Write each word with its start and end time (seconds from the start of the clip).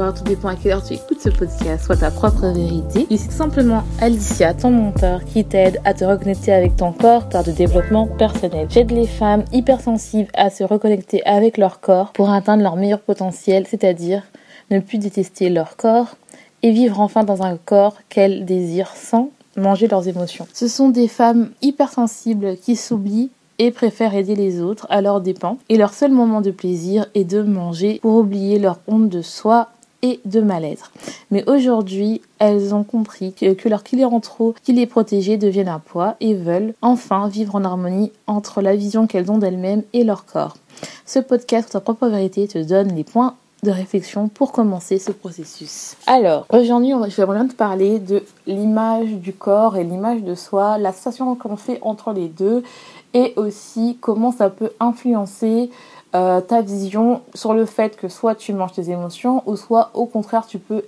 Bonsoir, 0.00 0.14
tout 0.14 0.24
dépend 0.24 0.48
à 0.48 0.54
quelle 0.56 0.72
heure 0.72 0.82
tu 0.82 0.94
écoutes 0.94 1.20
ce 1.20 1.28
podcast, 1.28 1.84
soit 1.84 1.98
ta 1.98 2.10
propre 2.10 2.46
vérité. 2.54 3.06
Ici 3.10 3.30
simplement 3.30 3.82
Alicia, 4.00 4.54
ton 4.54 4.70
monteur, 4.70 5.26
qui 5.26 5.44
t'aide 5.44 5.78
à 5.84 5.92
te 5.92 6.06
reconnecter 6.06 6.54
avec 6.54 6.74
ton 6.74 6.92
corps 6.92 7.28
par 7.28 7.44
de 7.44 7.50
développement 7.50 8.06
personnel. 8.06 8.66
J'aide 8.70 8.92
les 8.92 9.06
femmes 9.06 9.44
hypersensibles 9.52 10.30
à 10.32 10.48
se 10.48 10.64
reconnecter 10.64 11.22
avec 11.26 11.58
leur 11.58 11.80
corps 11.80 12.12
pour 12.12 12.30
atteindre 12.30 12.62
leur 12.62 12.76
meilleur 12.76 13.00
potentiel, 13.00 13.66
c'est-à-dire 13.68 14.22
ne 14.70 14.78
plus 14.78 14.96
détester 14.96 15.50
leur 15.50 15.76
corps 15.76 16.16
et 16.62 16.70
vivre 16.70 16.98
enfin 16.98 17.22
dans 17.22 17.42
un 17.42 17.58
corps 17.58 17.98
qu'elles 18.08 18.46
désirent 18.46 18.96
sans 18.96 19.28
manger 19.58 19.86
leurs 19.86 20.08
émotions. 20.08 20.46
Ce 20.54 20.66
sont 20.66 20.88
des 20.88 21.08
femmes 21.08 21.50
hypersensibles 21.60 22.56
qui 22.56 22.74
s'oublient 22.74 23.28
et 23.58 23.70
préfèrent 23.70 24.14
aider 24.14 24.34
les 24.34 24.62
autres 24.62 24.86
à 24.88 25.02
leurs 25.02 25.20
dépens. 25.20 25.58
Et 25.68 25.76
leur 25.76 25.92
seul 25.92 26.10
moment 26.10 26.40
de 26.40 26.52
plaisir 26.52 27.04
est 27.14 27.24
de 27.24 27.42
manger 27.42 27.98
pour 28.00 28.16
oublier 28.16 28.58
leur 28.58 28.78
honte 28.88 29.10
de 29.10 29.20
soi 29.20 29.68
et 30.02 30.20
de 30.24 30.40
mal-être. 30.40 30.92
Mais 31.30 31.48
aujourd'hui, 31.48 32.20
elles 32.38 32.74
ont 32.74 32.84
compris 32.84 33.32
que, 33.32 33.52
que 33.54 33.68
leur 33.68 33.82
client 33.82 34.18
trop 34.20 34.54
qui 34.62 34.72
les 34.72 34.86
protégeait 34.86 35.36
deviennent 35.36 35.68
un 35.68 35.78
poids 35.78 36.16
et 36.20 36.34
veulent 36.34 36.74
enfin 36.82 37.28
vivre 37.28 37.54
en 37.54 37.64
harmonie 37.64 38.12
entre 38.26 38.62
la 38.62 38.76
vision 38.76 39.06
qu'elles 39.06 39.30
ont 39.30 39.38
d'elles-mêmes 39.38 39.82
et 39.92 40.04
leur 40.04 40.24
corps. 40.24 40.56
Ce 41.06 41.18
podcast, 41.18 41.70
ta 41.72 41.80
propre 41.80 42.08
vérité, 42.08 42.48
te 42.48 42.58
donne 42.58 42.94
les 42.94 43.04
points 43.04 43.34
de 43.62 43.70
réflexion 43.70 44.28
pour 44.28 44.52
commencer 44.52 44.98
ce 44.98 45.12
processus. 45.12 45.96
Alors, 46.06 46.46
aujourd'hui, 46.50 46.92
je 47.08 47.16
vais 47.16 47.24
vraiment 47.24 47.46
te 47.46 47.54
parler 47.54 47.98
de 47.98 48.22
l'image 48.46 49.08
du 49.08 49.32
corps 49.32 49.76
et 49.76 49.84
l'image 49.84 50.22
de 50.22 50.34
soi, 50.34 50.78
la 50.78 50.92
sensation 50.92 51.34
qu'on 51.34 51.56
fait 51.56 51.78
entre 51.82 52.12
les 52.12 52.28
deux 52.28 52.62
et 53.12 53.34
aussi 53.36 53.98
comment 54.00 54.32
ça 54.32 54.48
peut 54.50 54.70
influencer 54.80 55.70
euh, 56.14 56.40
ta 56.40 56.62
vision 56.62 57.22
sur 57.34 57.54
le 57.54 57.66
fait 57.66 57.96
que 57.96 58.08
soit 58.08 58.34
tu 58.34 58.52
manges 58.52 58.72
tes 58.72 58.90
émotions 58.90 59.42
ou 59.46 59.56
soit 59.56 59.90
au 59.94 60.06
contraire 60.06 60.46
tu 60.46 60.58
peux 60.58 60.82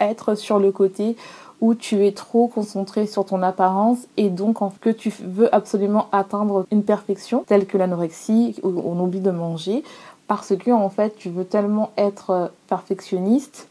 être 0.00 0.34
sur 0.34 0.58
le 0.58 0.70
côté 0.70 1.16
où 1.62 1.74
tu 1.74 2.06
es 2.06 2.12
trop 2.12 2.48
concentré 2.48 3.06
sur 3.06 3.24
ton 3.24 3.42
apparence 3.42 3.98
et 4.18 4.28
donc 4.28 4.58
que 4.80 4.90
tu 4.90 5.10
veux 5.22 5.54
absolument 5.54 6.08
atteindre 6.12 6.66
une 6.70 6.82
perfection 6.82 7.44
telle 7.46 7.66
que 7.66 7.78
l'anorexie 7.78 8.56
où 8.62 8.82
on 8.84 9.02
oublie 9.02 9.20
de 9.20 9.30
manger 9.30 9.82
parce 10.28 10.54
que 10.54 10.70
en 10.70 10.90
fait 10.90 11.16
tu 11.16 11.30
veux 11.30 11.44
tellement 11.44 11.90
être 11.96 12.50
perfectionniste 12.68 13.68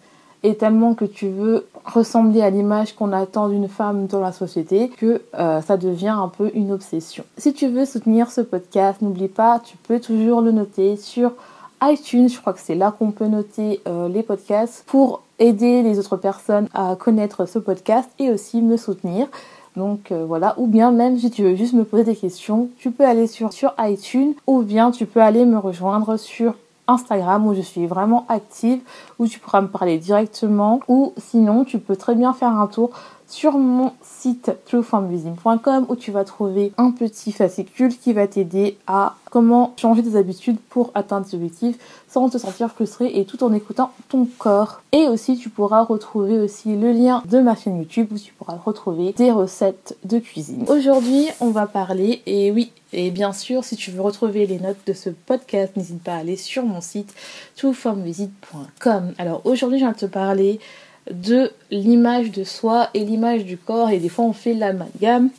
tellement 0.53 0.93
que 0.93 1.05
tu 1.05 1.27
veux 1.29 1.65
ressembler 1.85 2.41
à 2.41 2.49
l'image 2.49 2.93
qu'on 2.93 3.11
attend 3.11 3.49
d'une 3.49 3.67
femme 3.67 4.07
dans 4.07 4.19
la 4.19 4.31
société 4.31 4.89
que 4.89 5.21
euh, 5.37 5.61
ça 5.61 5.77
devient 5.77 6.15
un 6.15 6.27
peu 6.27 6.51
une 6.53 6.71
obsession. 6.71 7.23
Si 7.37 7.53
tu 7.53 7.67
veux 7.67 7.85
soutenir 7.85 8.31
ce 8.31 8.41
podcast, 8.41 9.01
n'oublie 9.01 9.27
pas, 9.27 9.59
tu 9.63 9.77
peux 9.77 9.99
toujours 9.99 10.41
le 10.41 10.51
noter 10.51 10.97
sur 10.97 11.31
iTunes, 11.81 12.29
je 12.29 12.39
crois 12.39 12.53
que 12.53 12.59
c'est 12.59 12.75
là 12.75 12.93
qu'on 12.97 13.11
peut 13.11 13.27
noter 13.27 13.81
euh, 13.87 14.07
les 14.07 14.23
podcasts 14.23 14.83
pour 14.87 15.21
aider 15.39 15.81
les 15.81 15.99
autres 15.99 16.17
personnes 16.17 16.67
à 16.73 16.95
connaître 16.95 17.45
ce 17.45 17.59
podcast 17.59 18.09
et 18.19 18.31
aussi 18.31 18.61
me 18.61 18.77
soutenir. 18.77 19.27
Donc 19.75 20.11
euh, 20.11 20.23
voilà, 20.25 20.53
ou 20.57 20.67
bien 20.67 20.91
même 20.91 21.17
si 21.19 21.29
tu 21.29 21.43
veux 21.43 21.55
juste 21.55 21.73
me 21.73 21.83
poser 21.83 22.05
des 22.05 22.15
questions, 22.15 22.69
tu 22.77 22.91
peux 22.91 23.03
aller 23.03 23.27
sur 23.27 23.51
iTunes 23.79 24.33
ou 24.47 24.61
bien 24.61 24.91
tu 24.91 25.05
peux 25.05 25.21
aller 25.21 25.43
me 25.45 25.57
rejoindre 25.57 26.17
sur 26.17 26.55
Instagram 26.87 27.45
où 27.47 27.53
je 27.53 27.61
suis 27.61 27.87
vraiment 27.87 28.25
active, 28.29 28.81
où 29.19 29.27
tu 29.27 29.39
pourras 29.39 29.61
me 29.61 29.67
parler 29.67 29.97
directement, 29.97 30.79
ou 30.87 31.13
sinon 31.17 31.63
tu 31.63 31.79
peux 31.79 31.95
très 31.95 32.15
bien 32.15 32.33
faire 32.33 32.49
un 32.49 32.67
tour 32.67 32.91
sur 33.27 33.57
mon 33.57 33.91
site 34.01 34.51
trueformvisine.com 34.65 35.85
où 35.89 35.95
tu 35.95 36.11
vas 36.11 36.23
trouver 36.23 36.71
un 36.77 36.91
petit 36.91 37.31
fascicule 37.31 37.95
qui 37.95 38.13
va 38.13 38.27
t'aider 38.27 38.77
à 38.87 39.15
comment 39.31 39.73
changer 39.77 40.03
tes 40.03 40.15
habitudes 40.15 40.57
pour 40.69 40.91
atteindre 40.95 41.27
tes 41.27 41.35
objectifs 41.35 41.75
sans 42.07 42.29
te 42.29 42.37
sentir 42.37 42.69
frustré 42.69 43.19
et 43.19 43.25
tout 43.25 43.43
en 43.43 43.53
écoutant 43.53 43.91
ton 44.09 44.27
corps. 44.37 44.81
Et 44.91 45.07
aussi 45.07 45.37
tu 45.37 45.49
pourras 45.49 45.83
retrouver 45.83 46.39
aussi 46.39 46.75
le 46.75 46.91
lien 46.91 47.21
de 47.29 47.39
ma 47.39 47.55
chaîne 47.55 47.77
YouTube 47.77 48.07
où 48.11 48.17
tu 48.17 48.33
pourras 48.33 48.57
retrouver 48.57 49.13
des 49.13 49.31
recettes 49.31 49.97
de 50.03 50.19
cuisine. 50.19 50.65
Aujourd'hui 50.67 51.27
on 51.39 51.49
va 51.49 51.65
parler 51.67 52.21
et 52.25 52.51
oui 52.51 52.71
et 52.93 53.11
bien 53.11 53.33
sûr 53.33 53.63
si 53.63 53.75
tu 53.75 53.91
veux 53.91 54.01
retrouver 54.01 54.45
les 54.45 54.59
notes 54.59 54.77
de 54.85 54.93
ce 54.93 55.09
podcast 55.09 55.75
n'hésite 55.75 56.01
pas 56.01 56.13
à 56.13 56.17
aller 56.17 56.37
sur 56.37 56.63
mon 56.63 56.79
site 56.79 57.13
trueformvisite.com. 57.57 59.13
Alors 59.17 59.41
aujourd'hui 59.45 59.79
je 59.79 59.85
viens 59.85 59.93
te 59.93 60.05
parler 60.05 60.59
de 61.11 61.51
l'image 61.71 62.31
de 62.31 62.43
soi 62.43 62.89
et 62.93 62.99
l'image 62.99 63.45
du 63.45 63.57
corps 63.57 63.89
et 63.89 63.99
des 63.99 64.09
fois 64.09 64.25
on 64.25 64.33
fait 64.33 64.53
l'amalgame. 64.53 65.29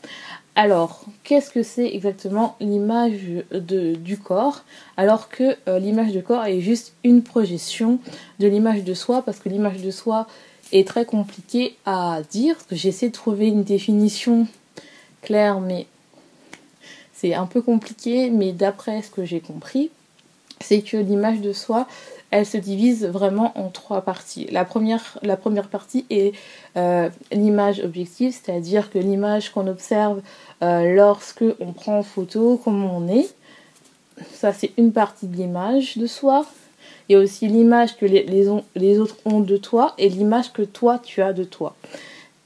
Alors, 0.58 1.04
qu'est-ce 1.22 1.50
que 1.50 1.62
c'est 1.62 1.94
exactement 1.94 2.56
l'image 2.60 3.20
du 3.52 4.16
corps 4.16 4.64
alors 4.96 5.28
que 5.28 5.54
euh, 5.68 5.78
l'image 5.78 6.12
du 6.12 6.22
corps 6.22 6.46
est 6.46 6.60
juste 6.60 6.94
une 7.04 7.22
projection 7.22 7.98
de 8.38 8.46
l'image 8.46 8.82
de 8.82 8.94
soi 8.94 9.20
parce 9.20 9.38
que 9.38 9.50
l'image 9.50 9.82
de 9.82 9.90
soi 9.90 10.26
est 10.72 10.88
très 10.88 11.04
compliquée 11.04 11.76
à 11.84 12.20
dire. 12.30 12.56
J'essaie 12.72 13.08
de 13.08 13.12
trouver 13.12 13.48
une 13.48 13.64
définition 13.64 14.46
claire 15.20 15.60
mais 15.60 15.86
c'est 17.12 17.34
un 17.34 17.46
peu 17.46 17.60
compliqué 17.60 18.30
mais 18.30 18.52
d'après 18.52 19.02
ce 19.02 19.10
que 19.10 19.26
j'ai 19.26 19.40
compris, 19.40 19.90
c'est 20.60 20.80
que 20.80 20.96
l'image 20.96 21.42
de 21.42 21.52
soi 21.52 21.86
elle 22.30 22.46
se 22.46 22.56
divise 22.56 23.06
vraiment 23.06 23.52
en 23.58 23.68
trois 23.68 24.02
parties. 24.02 24.46
La 24.50 24.64
première, 24.64 25.18
la 25.22 25.36
première 25.36 25.68
partie 25.68 26.04
est 26.10 26.32
euh, 26.76 27.08
l'image 27.32 27.80
objective, 27.80 28.32
c'est-à-dire 28.32 28.90
que 28.90 28.98
l'image 28.98 29.50
qu'on 29.50 29.66
observe 29.66 30.20
euh, 30.62 30.94
lorsque 30.94 31.44
on 31.60 31.72
prend 31.72 31.98
en 31.98 32.02
photo, 32.02 32.60
comment 32.62 32.96
on 32.96 33.08
est. 33.08 33.34
Ça, 34.32 34.52
c'est 34.52 34.72
une 34.76 34.92
partie 34.92 35.26
de 35.26 35.36
l'image 35.36 35.98
de 35.98 36.06
soi. 36.06 36.46
Il 37.08 37.12
y 37.12 37.16
a 37.16 37.18
aussi 37.20 37.46
l'image 37.46 37.96
que 37.96 38.06
les, 38.06 38.48
autres 38.98 39.16
ont 39.24 39.40
de 39.40 39.56
toi 39.56 39.94
et 39.98 40.08
l'image 40.08 40.52
que 40.52 40.62
toi, 40.62 40.98
tu 40.98 41.22
as 41.22 41.32
de 41.32 41.44
toi. 41.44 41.76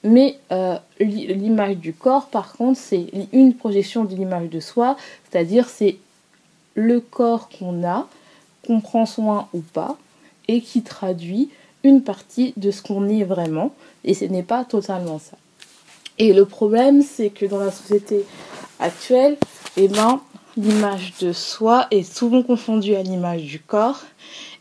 Mais 0.03 0.39
euh, 0.53 0.77
l'image 0.99 1.77
du 1.77 1.93
corps, 1.93 2.27
par 2.27 2.53
contre, 2.53 2.79
c'est 2.79 3.07
une 3.33 3.55
projection 3.55 4.05
de 4.05 4.15
l'image 4.15 4.49
de 4.49 4.61
soi, 4.61 4.97
c'est-à-dire 5.31 5.69
c'est 5.69 5.97
le 6.75 7.01
corps 7.01 7.49
qu'on 7.49 7.85
a, 7.85 8.07
qu'on 8.67 8.81
prend 8.81 9.07
soin 9.07 9.49
ou 9.53 9.61
pas 9.61 9.97
et 10.49 10.61
qui 10.61 10.83
traduit 10.83 11.51
une 11.83 12.03
partie 12.03 12.53
de 12.57 12.71
ce 12.71 12.83
qu'on 12.83 13.09
est 13.09 13.25
vraiment 13.25 13.73
et 14.05 14.15
ce 14.15 14.25
n'est 14.25 14.43
pas 14.43 14.65
totalement 14.65 15.19
ça. 15.19 15.37
Et 16.19 16.33
le 16.33 16.45
problème 16.45 17.03
c'est 17.03 17.31
que 17.31 17.47
dans 17.47 17.61
la 17.61 17.71
société 17.71 18.25
actuelle, 18.79 19.37
eh 19.77 19.89
ben, 19.89 20.21
l'image 20.57 21.15
de 21.21 21.33
soi 21.33 21.87
est 21.91 22.03
souvent 22.03 22.43
confondue 22.43 22.95
à 22.95 23.03
l'image 23.03 23.43
du 23.43 23.61
corps 23.61 24.01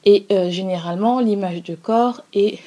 et 0.05 0.25
euh, 0.31 0.49
généralement 0.49 1.19
l'image 1.19 1.63
de 1.63 1.75
corps 1.75 2.21
est 2.33 2.59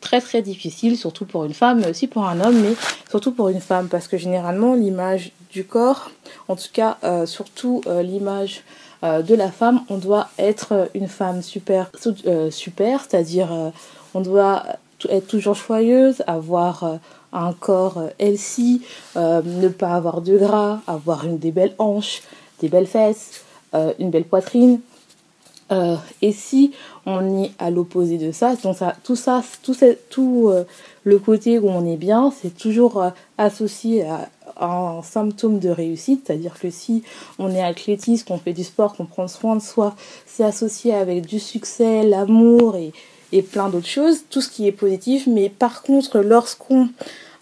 très 0.00 0.20
très 0.20 0.42
difficile, 0.42 0.96
surtout 0.96 1.24
pour 1.24 1.44
une 1.44 1.54
femme, 1.54 1.80
mais 1.80 1.90
aussi 1.90 2.06
pour 2.06 2.26
un 2.26 2.40
homme, 2.40 2.60
mais 2.60 2.74
surtout 3.10 3.32
pour 3.32 3.48
une 3.48 3.60
femme, 3.60 3.88
parce 3.88 4.06
que 4.06 4.16
généralement 4.16 4.74
l'image 4.74 5.32
du 5.50 5.64
corps, 5.64 6.10
en 6.46 6.54
tout 6.54 6.68
cas 6.72 6.98
euh, 7.02 7.26
surtout 7.26 7.80
euh, 7.86 8.02
l'image 8.02 8.62
de 9.02 9.34
la 9.34 9.50
femme, 9.50 9.82
on 9.88 9.98
doit 9.98 10.28
être 10.38 10.88
une 10.94 11.08
femme 11.08 11.42
super, 11.42 11.90
euh, 12.26 12.50
super 12.50 13.02
c'est-à-dire 13.02 13.52
euh, 13.52 13.70
on 14.14 14.20
doit 14.20 14.64
être 15.10 15.26
toujours 15.26 15.54
joyeuse, 15.54 16.22
avoir 16.26 16.98
un 17.32 17.52
corps 17.52 18.02
healthy, 18.18 18.80
ne 19.14 19.68
pas 19.68 19.90
avoir 19.90 20.22
de 20.22 20.38
gras, 20.38 20.80
avoir 20.86 21.26
une, 21.26 21.36
des 21.36 21.50
belles 21.50 21.74
hanches, 21.78 22.22
des 22.60 22.68
belles 22.68 22.86
fesses, 22.86 23.44
une 23.98 24.08
belle 24.08 24.24
poitrine. 24.24 24.80
et 26.22 26.32
si 26.32 26.72
on 27.04 27.42
est 27.42 27.50
à 27.58 27.70
l'opposé 27.70 28.16
de 28.16 28.32
ça, 28.32 28.56
donc 28.56 28.78
ça, 28.78 28.94
tout 29.04 29.16
ça, 29.16 29.42
tout, 29.62 29.76
tout 30.08 30.50
le 31.04 31.18
côté 31.18 31.58
où 31.58 31.68
on 31.68 31.84
est 31.84 31.98
bien, 31.98 32.32
c'est 32.40 32.56
toujours 32.56 33.04
associé 33.36 34.06
à 34.06 34.30
un 34.60 35.02
symptôme 35.02 35.58
de 35.58 35.68
réussite, 35.68 36.24
c'est-à-dire 36.26 36.58
que 36.58 36.70
si 36.70 37.02
on 37.38 37.50
est 37.50 37.62
athlétiste, 37.62 38.28
qu'on 38.28 38.38
fait 38.38 38.52
du 38.52 38.64
sport, 38.64 38.96
qu'on 38.96 39.06
prend 39.06 39.28
soin 39.28 39.56
de 39.56 39.62
soi, 39.62 39.94
c'est 40.26 40.44
associé 40.44 40.94
avec 40.94 41.26
du 41.26 41.38
succès, 41.38 42.02
l'amour 42.02 42.76
et, 42.76 42.92
plein 43.42 43.68
d'autres 43.68 43.86
choses, 43.86 44.20
tout 44.30 44.40
ce 44.40 44.48
qui 44.48 44.66
est 44.66 44.72
positif. 44.72 45.26
Mais 45.26 45.50
par 45.50 45.82
contre, 45.82 46.20
lorsqu'on 46.20 46.88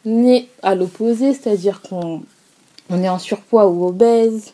est 0.06 0.48
à 0.62 0.74
l'opposé, 0.74 1.34
c'est-à-dire 1.34 1.82
qu'on 1.82 2.22
on 2.90 3.02
est 3.02 3.08
en 3.08 3.20
surpoids 3.20 3.68
ou 3.68 3.86
obèse, 3.86 4.52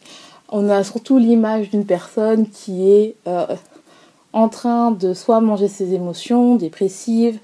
on 0.51 0.69
a 0.69 0.85
surtout 0.85 1.19
l'image 1.19 1.71
d'une 1.71 1.87
personne 1.87 2.47
qui 2.49 2.91
est 2.91 3.15
euh, 3.27 3.47
en 4.35 4.49
train 4.49 4.91
de 4.91 5.15
soit 5.15 5.41
manger 5.41 5.69
ses 5.69 5.95
émotions, 5.95 6.57
dépressive, 6.57 7.39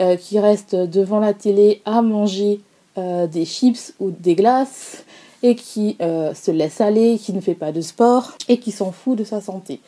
euh, 0.00 0.16
qui 0.16 0.38
reste 0.38 0.74
devant 0.74 1.18
la 1.18 1.32
télé 1.32 1.82
à 1.84 2.02
manger 2.02 2.60
euh, 2.98 3.28
des 3.28 3.44
chips 3.44 3.94
ou 4.00 4.10
des 4.10 4.34
glaces 4.34 5.04
et 5.44 5.54
qui 5.54 5.96
euh, 6.02 6.34
se 6.34 6.50
laisse 6.50 6.80
aller, 6.80 7.16
qui 7.16 7.32
ne 7.32 7.40
fait 7.40 7.54
pas 7.54 7.70
de 7.70 7.80
sport 7.80 8.32
et 8.48 8.58
qui 8.58 8.72
s'en 8.72 8.90
fout 8.90 9.16
de 9.16 9.22
sa 9.22 9.40
santé. 9.40 9.78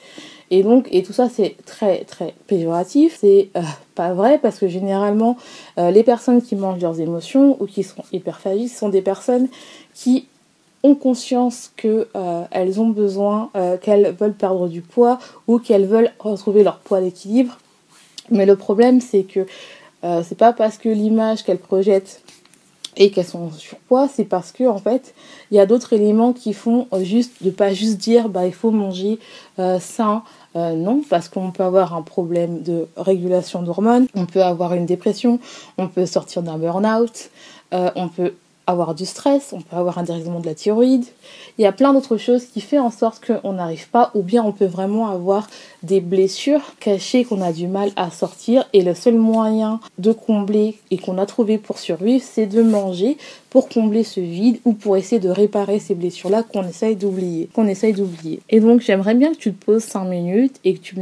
Et 0.52 0.62
donc, 0.62 0.86
et 0.92 1.02
tout 1.02 1.12
ça 1.12 1.28
c'est 1.28 1.56
très 1.66 2.04
très 2.04 2.34
péjoratif, 2.46 3.16
c'est 3.20 3.48
euh, 3.56 3.62
pas 3.96 4.12
vrai 4.12 4.38
parce 4.38 4.60
que 4.60 4.68
généralement 4.68 5.36
les 5.76 6.04
personnes 6.04 6.40
qui 6.40 6.54
mangent 6.54 6.80
leurs 6.80 7.00
émotions 7.00 7.60
ou 7.60 7.66
qui 7.66 7.82
sont 7.82 8.04
hyperphagiques 8.12 8.70
sont 8.70 8.90
des 8.90 9.02
personnes 9.02 9.48
qui 9.92 10.28
ont 10.84 10.94
conscience 10.94 11.72
qu'elles 11.76 12.80
ont 12.80 12.88
besoin, 12.88 13.50
qu'elles 13.82 14.14
veulent 14.18 14.34
perdre 14.34 14.68
du 14.68 14.82
poids 14.82 15.18
ou 15.48 15.58
qu'elles 15.58 15.86
veulent 15.86 16.12
retrouver 16.20 16.62
leur 16.62 16.78
poids 16.78 17.00
d'équilibre 17.00 17.58
Mais 18.30 18.46
le 18.46 18.56
problème, 18.56 19.00
c'est 19.00 19.24
que 19.24 19.46
c'est 20.22 20.38
pas 20.38 20.52
parce 20.52 20.78
que 20.78 20.88
l'image 20.88 21.44
qu'elle 21.44 21.58
projette 21.58 22.22
et 23.00 23.11
qu'elles 23.11 23.26
sont 23.26 23.47
en 23.47 23.50
surpoids, 23.50 24.06
c'est 24.06 24.25
parce 24.25 24.52
que 24.52 24.69
en 24.69 24.79
fait, 24.79 25.14
il 25.50 25.56
y 25.56 25.61
a 25.61 25.67
d'autres 25.67 25.93
éléments 25.93 26.32
qui 26.32 26.52
font 26.52 26.87
euh, 26.93 27.02
juste 27.02 27.43
de 27.43 27.50
pas 27.50 27.75
juste 27.75 27.97
dire 27.97 28.29
bah 28.29 28.47
il 28.47 28.52
faut 28.52 28.70
manger 28.70 29.19
euh, 29.58 29.81
sain. 29.81 30.23
non, 30.55 31.02
parce 31.08 31.29
qu'on 31.29 31.50
peut 31.50 31.64
avoir 31.64 31.94
un 31.94 32.02
problème 32.02 32.62
de 32.62 32.87
régulation 32.97 33.62
d'hormones, 33.62 34.06
on 34.14 34.26
peut 34.26 34.43
avoir 34.43 34.75
une 34.75 34.87
dépression, 34.87 35.41
on 35.79 35.88
peut 35.88 36.06
sortir 36.06 36.43
d'un 36.43 36.58
burn-out, 36.58 37.31
on 37.73 38.08
peut 38.08 38.35
avoir 38.70 38.94
du 38.94 39.06
stress, 39.06 39.52
on 39.52 39.61
peut 39.61 39.76
avoir 39.76 39.99
un 39.99 40.02
dérèglement 40.02 40.40
de 40.40 40.46
la 40.46 40.55
thyroïde. 40.55 41.05
Il 41.58 41.62
y 41.62 41.67
a 41.67 41.72
plein 41.72 41.93
d'autres 41.93 42.17
choses 42.17 42.46
qui 42.46 42.61
font 42.61 42.81
en 42.81 42.90
sorte 42.90 43.25
qu'on 43.25 43.52
n'arrive 43.52 43.88
pas, 43.90 44.11
ou 44.14 44.22
bien 44.22 44.43
on 44.43 44.52
peut 44.52 44.67
vraiment 44.67 45.08
avoir 45.08 45.49
des 45.82 46.00
blessures 46.00 46.62
cachées 46.81 47.25
qu'on 47.25 47.43
a 47.43 47.52
du 47.52 47.67
mal 47.67 47.90
à 47.96 48.11
sortir. 48.11 48.64
Et 48.72 48.82
le 48.82 48.94
seul 48.94 49.14
moyen 49.14 49.81
de 49.99 50.12
combler 50.12 50.78
et 50.90 50.99
qu'on 50.99 51.19
a 51.19 51.26
trouvé 51.26 51.58
pour 51.58 51.78
survivre, 51.78 52.25
c'est 52.26 52.46
de 52.46 52.62
manger 52.62 53.19
pour 53.50 53.69
combler 53.69 54.05
ce 54.05 54.20
vide 54.20 54.61
ou 54.64 54.73
pour 54.73 54.96
essayer 54.96 55.20
de 55.20 55.28
réparer 55.28 55.78
ces 55.78 55.94
blessures-là 55.94 56.43
qu'on 56.43 56.66
essaye 56.66 56.96
d'oublier. 56.96 57.49
Qu'on 57.52 57.66
essaye 57.66 57.93
d'oublier. 57.93 58.40
Et 58.49 58.61
donc 58.61 58.81
j'aimerais 58.81 59.14
bien 59.14 59.32
que 59.32 59.38
tu 59.38 59.52
te 59.52 59.64
poses 59.64 59.84
5 59.84 60.05
minutes 60.05 60.56
et 60.64 60.75
que 60.75 60.81
tu 60.81 60.96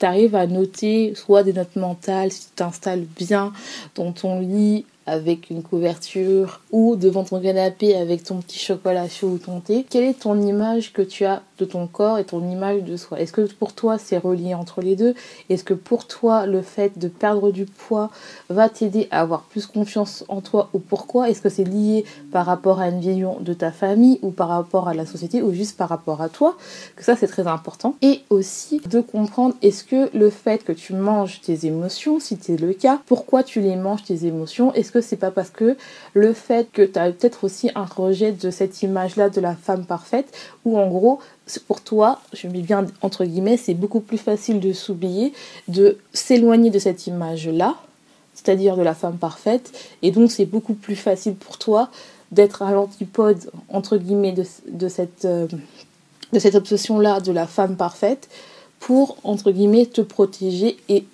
arrives 0.00 0.34
à 0.34 0.46
noter 0.46 1.14
soit 1.14 1.44
des 1.44 1.52
notes 1.52 1.76
mentales, 1.76 2.32
si 2.32 2.46
tu 2.46 2.54
t'installes 2.56 3.06
bien 3.16 3.52
dans 3.94 4.12
ton 4.12 4.40
lit 4.40 4.84
avec 5.06 5.50
une 5.50 5.62
couverture 5.62 6.60
ou 6.70 6.96
devant 6.96 7.24
ton 7.24 7.40
canapé 7.40 7.96
avec 7.96 8.24
ton 8.24 8.40
petit 8.40 8.58
chocolat 8.58 9.08
chaud 9.08 9.28
ou 9.28 9.38
ton 9.38 9.60
thé, 9.60 9.84
quelle 9.88 10.04
est 10.04 10.20
ton 10.20 10.40
image 10.40 10.92
que 10.92 11.02
tu 11.02 11.24
as 11.24 11.42
de 11.62 11.66
ton 11.66 11.86
corps 11.86 12.18
et 12.18 12.24
ton 12.24 12.42
image 12.48 12.82
de 12.82 12.96
soi. 12.96 13.20
Est-ce 13.20 13.32
que 13.32 13.42
pour 13.42 13.72
toi 13.72 13.96
c'est 13.98 14.18
relié 14.18 14.54
entre 14.54 14.80
les 14.80 14.96
deux? 14.96 15.14
Est-ce 15.48 15.62
que 15.62 15.74
pour 15.74 16.06
toi 16.06 16.46
le 16.46 16.60
fait 16.60 16.98
de 16.98 17.08
perdre 17.08 17.52
du 17.52 17.66
poids 17.66 18.10
va 18.50 18.68
t'aider 18.68 19.06
à 19.10 19.20
avoir 19.20 19.42
plus 19.42 19.66
confiance 19.66 20.24
en 20.28 20.40
toi 20.40 20.68
ou 20.72 20.80
pourquoi? 20.80 21.30
Est-ce 21.30 21.40
que 21.40 21.48
c'est 21.48 21.64
lié 21.64 22.04
par 22.32 22.46
rapport 22.46 22.80
à 22.80 22.88
une 22.88 23.00
vision 23.00 23.38
de 23.40 23.54
ta 23.54 23.70
famille 23.70 24.18
ou 24.22 24.30
par 24.30 24.48
rapport 24.48 24.88
à 24.88 24.94
la 24.94 25.06
société 25.06 25.40
ou 25.42 25.52
juste 25.52 25.76
par 25.76 25.88
rapport 25.88 26.20
à 26.20 26.28
toi? 26.28 26.56
Que 26.96 27.04
ça 27.04 27.14
c'est 27.14 27.28
très 27.28 27.46
important. 27.46 27.94
Et 28.02 28.22
aussi 28.30 28.80
de 28.90 29.00
comprendre 29.00 29.54
est-ce 29.62 29.84
que 29.84 30.10
le 30.16 30.30
fait 30.30 30.64
que 30.64 30.72
tu 30.72 30.94
manges 30.94 31.40
tes 31.40 31.66
émotions, 31.66 32.18
si 32.18 32.36
c'est 32.40 32.60
le 32.60 32.72
cas, 32.72 33.00
pourquoi 33.06 33.44
tu 33.44 33.60
les 33.60 33.76
manges 33.76 34.02
tes 34.02 34.26
émotions? 34.26 34.72
Est-ce 34.74 34.90
que 34.90 35.00
c'est 35.00 35.16
pas 35.16 35.30
parce 35.30 35.50
que 35.50 35.76
le 36.14 36.32
fait 36.32 36.70
que 36.72 36.82
tu 36.82 36.98
as 36.98 37.12
peut-être 37.12 37.44
aussi 37.44 37.70
un 37.74 37.84
rejet 37.84 38.32
de 38.32 38.50
cette 38.50 38.82
image-là 38.82 39.30
de 39.30 39.40
la 39.40 39.54
femme 39.54 39.84
parfaite, 39.84 40.32
ou 40.64 40.78
en 40.78 40.88
gros, 40.88 41.18
pour 41.60 41.80
toi, 41.80 42.20
je 42.32 42.48
mets 42.48 42.60
bien 42.60 42.86
entre 43.02 43.24
guillemets, 43.24 43.56
c'est 43.56 43.74
beaucoup 43.74 44.00
plus 44.00 44.18
facile 44.18 44.60
de 44.60 44.72
s'oublier, 44.72 45.32
de 45.68 45.98
s'éloigner 46.12 46.70
de 46.70 46.78
cette 46.78 47.06
image-là, 47.06 47.76
c'est-à-dire 48.34 48.76
de 48.76 48.82
la 48.82 48.94
femme 48.94 49.18
parfaite, 49.18 49.72
et 50.02 50.10
donc 50.10 50.30
c'est 50.30 50.46
beaucoup 50.46 50.74
plus 50.74 50.96
facile 50.96 51.34
pour 51.34 51.58
toi 51.58 51.90
d'être 52.30 52.62
à 52.62 52.72
l'antipode, 52.72 53.50
entre 53.68 53.98
guillemets, 53.98 54.32
de, 54.32 54.44
euh, 55.26 55.46
cette 56.38 56.54
obsession-là 56.54 57.20
de 57.20 57.30
la 57.30 57.46
femme 57.46 57.76
parfaite, 57.76 58.28
pour, 58.80 59.16
entre 59.22 59.52
guillemets, 59.52 59.86
te 59.86 60.00
protéger 60.00 60.76
et 60.88 61.04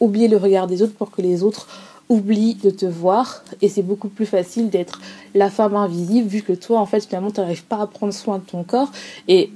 oublier 0.00 0.28
le 0.28 0.36
regard 0.36 0.66
des 0.66 0.80
autres 0.82 0.94
pour 0.94 1.10
que 1.10 1.20
les 1.20 1.42
autres 1.42 1.66
oublie 2.08 2.54
de 2.54 2.70
te 2.70 2.86
voir. 2.86 3.42
Et 3.60 3.68
c'est 3.68 3.82
beaucoup 3.82 4.08
plus 4.08 4.26
facile 4.26 4.70
d'être 4.70 5.00
la 5.34 5.50
femme 5.50 5.76
invisible 5.76 6.26
vu 6.26 6.42
que 6.42 6.52
toi 6.52 6.80
en 6.80 6.86
fait 6.86 7.04
finalement 7.06 7.30
tu 7.30 7.40
n'arrives 7.40 7.64
pas 7.64 7.80
à 7.82 7.86
prendre 7.86 8.12
soin 8.14 8.38
de 8.38 8.44
ton 8.44 8.64
corps. 8.64 8.90
Et 9.26 9.52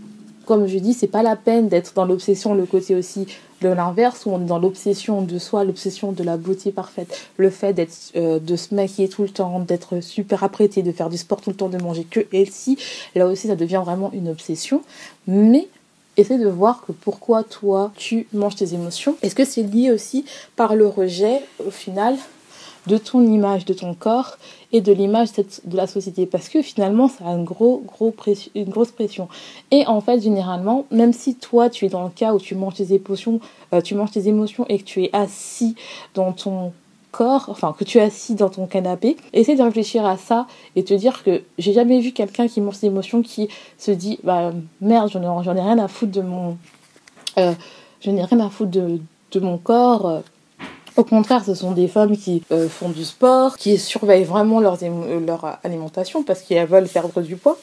comme 0.46 0.66
je 0.66 0.78
dis 0.78 0.94
c'est 0.94 1.06
pas 1.06 1.22
la 1.22 1.36
peine 1.36 1.68
d'être 1.68 1.94
dans 1.94 2.04
l'obsession 2.04 2.54
le 2.54 2.66
côté 2.66 2.94
aussi 2.94 3.26
de 3.60 3.68
l'inverse 3.68 4.26
où 4.26 4.30
on 4.30 4.40
est 4.40 4.46
dans 4.46 4.58
l'obsession 4.58 5.22
de 5.22 5.38
soi 5.38 5.64
l'obsession 5.64 6.12
de 6.12 6.22
la 6.22 6.36
beauté 6.36 6.72
parfaite 6.72 7.28
le 7.36 7.50
fait 7.50 8.10
euh, 8.16 8.38
de 8.38 8.56
se 8.56 8.74
maquiller 8.74 9.08
tout 9.08 9.22
le 9.22 9.28
temps 9.28 9.60
d'être 9.60 10.00
super 10.00 10.44
apprêté 10.44 10.82
de 10.82 10.92
faire 10.92 11.10
du 11.10 11.18
sport 11.18 11.40
tout 11.40 11.50
le 11.50 11.56
temps 11.56 11.68
de 11.68 11.78
manger 11.78 12.04
que 12.04 12.20
healthy 12.32 12.78
là 13.14 13.26
aussi 13.26 13.48
ça 13.48 13.56
devient 13.56 13.82
vraiment 13.84 14.10
une 14.12 14.28
obsession 14.28 14.82
mais 15.26 15.68
Essaie 16.18 16.36
de 16.36 16.48
voir 16.48 16.84
que 16.86 16.92
pourquoi 16.92 17.42
toi 17.42 17.90
tu 17.96 18.26
manges 18.34 18.56
tes 18.56 18.74
émotions. 18.74 19.16
Est-ce 19.22 19.34
que 19.34 19.46
c'est 19.46 19.62
lié 19.62 19.90
aussi 19.90 20.26
par 20.56 20.76
le 20.76 20.86
rejet 20.86 21.40
au 21.66 21.70
final 21.70 22.16
de 22.86 22.98
ton 22.98 23.22
image 23.22 23.64
de 23.64 23.74
ton 23.74 23.94
corps 23.94 24.36
et 24.72 24.80
de 24.80 24.92
l'image 24.92 25.28
de 25.32 25.76
la 25.76 25.86
société. 25.86 26.26
Parce 26.26 26.48
que 26.48 26.62
finalement 26.62 27.08
ça 27.08 27.24
a 27.26 27.32
une, 27.32 27.44
gros, 27.44 27.82
gros 27.86 28.14
une 28.54 28.70
grosse 28.70 28.90
pression. 28.90 29.28
Et 29.70 29.86
en 29.86 30.00
fait 30.00 30.20
généralement 30.20 30.86
même 30.90 31.12
si 31.12 31.34
toi 31.34 31.70
tu 31.70 31.86
es 31.86 31.88
dans 31.88 32.04
le 32.04 32.10
cas 32.10 32.34
où 32.34 32.38
tu 32.38 32.54
manges 32.54 32.74
tes 32.74 32.92
émotions 32.92 33.40
euh, 33.72 33.80
tu 33.80 33.94
manges 33.94 34.10
tes 34.10 34.28
émotions 34.28 34.66
et 34.68 34.78
que 34.78 34.84
tu 34.84 35.04
es 35.04 35.10
assis 35.12 35.74
dans 36.14 36.32
ton 36.32 36.72
corps, 37.10 37.46
enfin 37.48 37.74
que 37.78 37.84
tu 37.84 37.98
es 37.98 38.00
assis 38.00 38.34
dans 38.34 38.48
ton 38.48 38.66
canapé, 38.66 39.16
essaie 39.32 39.54
de 39.54 39.62
réfléchir 39.62 40.04
à 40.06 40.16
ça 40.16 40.46
et 40.76 40.82
te 40.82 40.94
dire 40.94 41.22
que 41.22 41.42
j'ai 41.58 41.72
jamais 41.72 42.00
vu 42.00 42.12
quelqu'un 42.12 42.48
qui 42.48 42.60
mange 42.60 42.76
ses 42.76 42.86
émotions 42.86 43.22
qui 43.22 43.48
se 43.78 43.90
dit 43.90 44.18
bah 44.24 44.52
merde 44.80 45.10
j'en 45.12 45.54
ai, 45.54 45.60
rien 45.60 45.78
à 45.78 45.88
foutre 45.88 46.12
de 46.12 46.22
mon 46.22 46.56
euh, 47.38 47.52
je 48.00 48.10
n'ai 48.10 48.24
rien 48.24 48.40
à 48.40 48.48
foutre 48.48 48.70
de, 48.70 48.98
de 49.30 49.40
mon 49.40 49.58
corps 49.58 50.06
euh, 50.08 50.20
au 50.96 51.04
contraire, 51.04 51.44
ce 51.44 51.54
sont 51.54 51.72
des 51.72 51.88
femmes 51.88 52.16
qui 52.16 52.42
euh, 52.52 52.68
font 52.68 52.88
du 52.88 53.04
sport, 53.04 53.56
qui 53.56 53.78
surveillent 53.78 54.24
vraiment 54.24 54.60
euh, 54.60 55.20
leur 55.26 55.58
alimentation 55.64 56.22
parce 56.22 56.42
qu'elles 56.42 56.68
veulent 56.68 56.88
perdre 56.88 57.20
du 57.22 57.36
poids. 57.36 57.58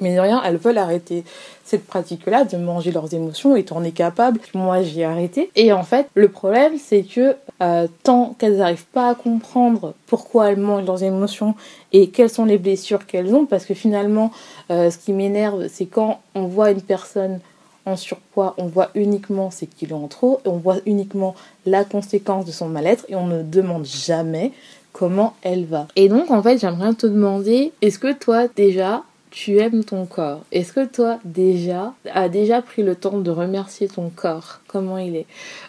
Mais 0.00 0.14
de 0.14 0.20
rien, 0.20 0.40
elles 0.44 0.58
veulent 0.58 0.78
arrêter 0.78 1.24
cette 1.64 1.84
pratique-là 1.84 2.44
de 2.44 2.56
manger 2.56 2.92
leurs 2.92 3.12
émotions 3.14 3.56
et 3.56 3.64
en 3.72 3.82
es 3.82 3.90
capable. 3.90 4.38
Moi, 4.54 4.82
j'ai 4.82 5.04
arrêté. 5.04 5.50
Et 5.56 5.72
en 5.72 5.82
fait, 5.82 6.08
le 6.14 6.28
problème, 6.28 6.74
c'est 6.78 7.02
que 7.02 7.34
euh, 7.60 7.88
tant 8.04 8.36
qu'elles 8.38 8.58
n'arrivent 8.58 8.86
pas 8.86 9.08
à 9.08 9.14
comprendre 9.16 9.94
pourquoi 10.06 10.50
elles 10.50 10.60
mangent 10.60 10.86
leurs 10.86 11.02
émotions 11.02 11.56
et 11.92 12.10
quelles 12.10 12.30
sont 12.30 12.44
les 12.44 12.58
blessures 12.58 13.06
qu'elles 13.06 13.34
ont, 13.34 13.44
parce 13.44 13.64
que 13.64 13.74
finalement, 13.74 14.30
ce 14.70 14.96
qui 14.96 15.12
m'énerve, 15.12 15.66
c'est 15.68 15.86
quand 15.86 16.20
on 16.36 16.42
voit 16.42 16.70
une 16.70 16.82
personne 16.82 17.40
en 17.86 17.96
surpoids, 17.96 18.54
on 18.58 18.66
voit 18.66 18.90
uniquement 18.94 19.50
ses 19.50 19.66
kilos 19.66 20.02
en 20.02 20.08
trop, 20.08 20.40
et 20.44 20.48
on 20.48 20.58
voit 20.58 20.78
uniquement 20.86 21.34
la 21.66 21.84
conséquence 21.84 22.44
de 22.44 22.52
son 22.52 22.68
mal-être 22.68 23.04
et 23.08 23.14
on 23.16 23.26
ne 23.26 23.42
demande 23.42 23.84
jamais 23.84 24.52
comment 24.92 25.34
elle 25.42 25.64
va. 25.64 25.86
Et 25.96 26.08
donc 26.08 26.30
en 26.30 26.42
fait 26.42 26.58
j'aimerais 26.58 26.94
te 26.94 27.06
demander, 27.06 27.72
est-ce 27.82 27.98
que 27.98 28.12
toi 28.12 28.48
déjà 28.48 29.04
tu 29.30 29.58
aimes 29.58 29.84
ton 29.84 30.06
corps. 30.06 30.44
Est-ce 30.52 30.72
que 30.72 30.84
toi 30.84 31.18
déjà 31.24 31.94
as 32.12 32.28
déjà 32.28 32.62
pris 32.62 32.82
le 32.82 32.94
temps 32.94 33.18
de 33.18 33.30
remercier 33.30 33.88
ton 33.88 34.10
corps? 34.10 34.60
Comment 34.66 34.98
il 34.98 35.16
est? 35.16 35.26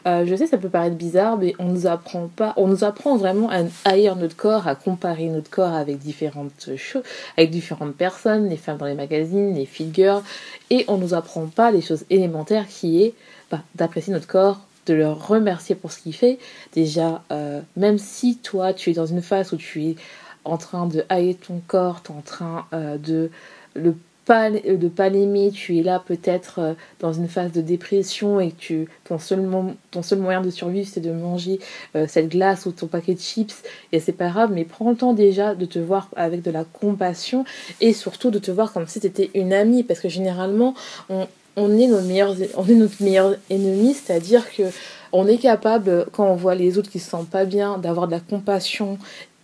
Euh, 0.07 0.25
Je 0.25 0.35
sais 0.35 0.47
ça 0.47 0.57
peut 0.57 0.69
paraître 0.69 0.95
bizarre, 0.95 1.37
mais 1.37 1.53
on 1.59 1.65
nous 1.65 1.87
apprend 1.87 2.29
pas, 2.33 2.53
on 2.57 2.67
nous 2.67 2.83
apprend 2.83 3.17
vraiment 3.17 3.49
à 3.49 3.63
haïr 3.85 4.15
notre 4.15 4.35
corps, 4.35 4.67
à 4.67 4.75
comparer 4.75 5.27
notre 5.27 5.49
corps 5.49 5.73
avec 5.73 5.99
différentes 5.99 6.75
choses, 6.77 7.03
avec 7.37 7.49
différentes 7.49 7.95
personnes, 7.95 8.49
les 8.49 8.57
femmes 8.57 8.77
dans 8.77 8.85
les 8.85 8.93
magazines, 8.93 9.53
les 9.55 9.65
figures, 9.65 10.23
et 10.69 10.85
on 10.87 10.97
nous 10.97 11.13
apprend 11.13 11.47
pas 11.47 11.71
les 11.71 11.81
choses 11.81 12.05
élémentaires 12.09 12.67
qui 12.67 13.03
est 13.03 13.13
bah, 13.51 13.61
d'apprécier 13.75 14.13
notre 14.13 14.27
corps, 14.27 14.61
de 14.85 14.93
le 14.93 15.09
remercier 15.09 15.75
pour 15.75 15.91
ce 15.91 15.99
qu'il 15.99 16.13
fait. 16.13 16.39
Déjà, 16.73 17.23
euh, 17.31 17.61
même 17.75 17.97
si 17.97 18.37
toi 18.37 18.73
tu 18.73 18.89
es 18.89 18.93
dans 18.93 19.05
une 19.05 19.21
phase 19.21 19.53
où 19.53 19.57
tu 19.57 19.85
es 19.85 19.95
en 20.49 20.57
train 20.57 20.87
de 20.87 21.03
haïr 21.09 21.35
ton 21.45 21.61
corps, 21.67 22.01
tu 22.03 22.11
es 22.11 22.15
en 22.15 22.21
train 22.21 22.65
euh, 22.73 22.97
de 22.97 23.29
le 23.75 23.95
pas, 24.29 24.51
de 24.51 24.87
pas 24.87 25.09
l'aimer, 25.09 25.49
tu 25.51 25.79
es 25.79 25.81
là 25.81 26.03
peut-être 26.05 26.59
euh, 26.59 26.73
dans 26.99 27.11
une 27.11 27.27
phase 27.27 27.51
de 27.51 27.61
dépression 27.61 28.39
et 28.39 28.51
que 28.51 28.85
ton, 29.03 29.17
seul, 29.17 29.41
moyen 29.41 30.41
de 30.41 30.51
survivre 30.51 30.87
c'est 30.87 30.99
de 30.99 31.11
manger 31.11 31.59
euh, 31.95 32.05
cette 32.07 32.29
glace 32.29 32.67
ou 32.67 32.71
ton 32.71 32.85
paquet 32.85 33.15
de 33.15 33.19
chips, 33.19 33.63
et 33.91 33.99
c'est 33.99 34.11
pas 34.11 34.29
grave, 34.29 34.51
mais 34.53 34.65
prends 34.65 34.91
le 34.91 34.95
temps 34.95 35.13
déjà 35.13 35.55
de 35.55 35.65
te 35.65 35.79
voir 35.79 36.09
avec 36.15 36.43
de 36.43 36.51
la 36.51 36.63
compassion 36.63 37.43
et 37.81 37.91
surtout 37.91 38.29
de 38.29 38.37
te 38.37 38.51
voir 38.51 38.71
comme 38.71 38.85
si 38.85 38.99
tu 38.99 39.07
étais 39.07 39.31
une 39.33 39.51
amie, 39.51 39.81
parce 39.81 39.99
que 39.99 40.09
généralement 40.09 40.75
on, 41.09 41.27
on 41.55 41.75
est, 41.75 41.87
nos 41.87 42.01
meilleurs, 42.01 42.35
on 42.55 42.67
est 42.67 42.75
notre 42.75 43.01
meilleur 43.01 43.35
ennemi, 43.49 43.95
c'est-à-dire 43.95 44.47
que 44.53 44.63
on 45.11 45.27
est 45.27 45.37
capable, 45.37 46.05
quand 46.11 46.25
on 46.25 46.35
voit 46.35 46.53
les 46.53 46.77
autres 46.77 46.91
qui 46.91 46.99
se 46.99 47.09
sentent 47.09 47.29
pas 47.29 47.45
bien, 47.45 47.77
d'avoir 47.79 48.05
de 48.05 48.11
la 48.11 48.19
compassion 48.19 48.99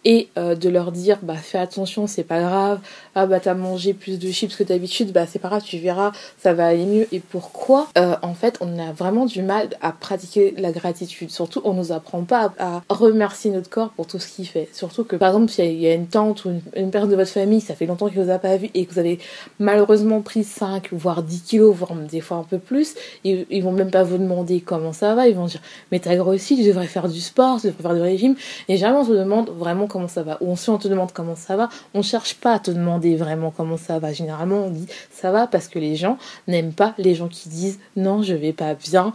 et 0.05 0.29
euh, 0.37 0.55
de 0.55 0.69
leur 0.69 0.91
dire 0.91 1.17
bah 1.23 1.35
fais 1.35 1.57
attention 1.57 2.07
c'est 2.07 2.23
pas 2.23 2.39
grave. 2.39 2.79
Ah 3.15 3.25
bah 3.25 3.39
t'as 3.39 3.55
mangé 3.55 3.93
plus 3.93 4.19
de 4.19 4.31
chips 4.31 4.55
que 4.55 4.63
d'habitude. 4.63 5.11
Bah 5.11 5.25
c'est 5.25 5.39
pas 5.39 5.49
grave 5.49 5.63
tu 5.65 5.79
verras 5.79 6.11
ça 6.37 6.53
va 6.53 6.67
aller 6.67 6.85
mieux. 6.85 7.07
Et 7.11 7.19
pourquoi 7.19 7.87
euh, 7.97 8.15
en 8.21 8.35
fait 8.35 8.57
on 8.61 8.79
a 8.79 8.93
vraiment 8.93 9.25
du 9.25 9.41
mal 9.41 9.69
à 9.81 9.91
pratiquer 9.91 10.53
la 10.57 10.71
gratitude? 10.71 11.31
Surtout 11.31 11.61
on 11.65 11.73
nous 11.73 11.91
apprend 11.91 12.23
pas 12.23 12.53
à, 12.59 12.83
remercier 12.89 13.51
notre 13.51 13.69
corps 13.69 13.89
pour 13.89 14.05
tout 14.05 14.19
ce 14.19 14.27
qu'il 14.27 14.47
fait. 14.47 14.69
Surtout 14.71 15.03
que 15.03 15.15
par 15.15 15.29
exemple 15.29 15.51
s'il 15.51 15.81
y, 15.81 15.87
a 15.87 15.93
une 15.93 16.07
tante 16.07 16.45
ou 16.45 16.51
une, 16.75 16.91
personne 16.91 17.09
de 17.09 17.15
votre 17.15 17.31
famille 17.31 17.61
ça 17.61 17.73
fait 17.73 17.87
longtemps 17.87 18.07
qu'il 18.07 18.21
vous 18.21 18.29
a 18.29 18.37
pas 18.37 18.57
vu 18.57 18.69
et 18.75 18.85
que 18.85 18.93
vous 18.93 18.99
avez 18.99 19.19
malheureusement 19.59 20.21
pris 20.21 20.43
5 20.43 20.93
voire 20.93 21.23
10 21.23 21.41
kilos 21.41 21.75
voire 21.75 21.95
des 21.95 22.21
fois 22.21 22.37
un 22.37 22.43
peu 22.43 22.59
plus 22.59 22.93
ils, 23.23 23.47
ils 23.49 23.63
vont 23.63 23.71
même 23.71 23.91
pas 23.91 24.03
vous 24.03 24.19
demander 24.19 24.61
comment 24.61 24.93
ça 24.93 25.15
va. 25.15 25.27
Ils 25.27 25.35
vont 25.35 25.45
dire 25.47 25.61
mais 25.91 25.99
t'as 25.99 26.15
grossi 26.15 26.55
tu 26.57 26.63
devrais 26.63 26.85
faire 26.85 27.09
du 27.09 27.21
sport 27.21 27.59
tu 27.59 27.67
devrais 27.67 27.81
faire 27.81 27.95
du 27.95 28.01
régime. 28.01 28.35
Et 28.67 28.77
jamais 28.77 28.99
on 28.99 29.05
se 29.05 29.11
demande 29.11 29.49
vraiment 29.49 29.87
comment 29.95 30.09
ça 30.09 30.23
va. 30.23 30.37
Ou 30.41 30.57
si 30.57 30.69
on 30.69 30.77
te 30.77 30.89
demande 30.89 31.13
comment 31.13 31.37
ça 31.37 31.55
va, 31.55 31.69
on 31.93 32.01
cherche 32.01 32.35
pas 32.35 32.55
à 32.55 32.59
te 32.59 32.69
demander 32.69 33.15
vraiment 33.15 33.49
comment 33.49 33.77
ça 33.77 33.97
va. 33.97 34.11
Généralement, 34.11 34.65
on 34.65 34.69
dit 34.69 34.87
ça 35.09 35.31
va 35.31 35.47
parce 35.47 35.69
que 35.69 35.79
les 35.79 35.95
gens 35.95 36.17
n'aiment 36.49 36.73
pas 36.73 36.93
les 36.97 37.15
gens 37.15 37.29
qui 37.29 37.47
disent 37.47 37.79
non, 37.95 38.21
je 38.21 38.33
vais 38.33 38.51
pas 38.51 38.73
bien. 38.73 39.13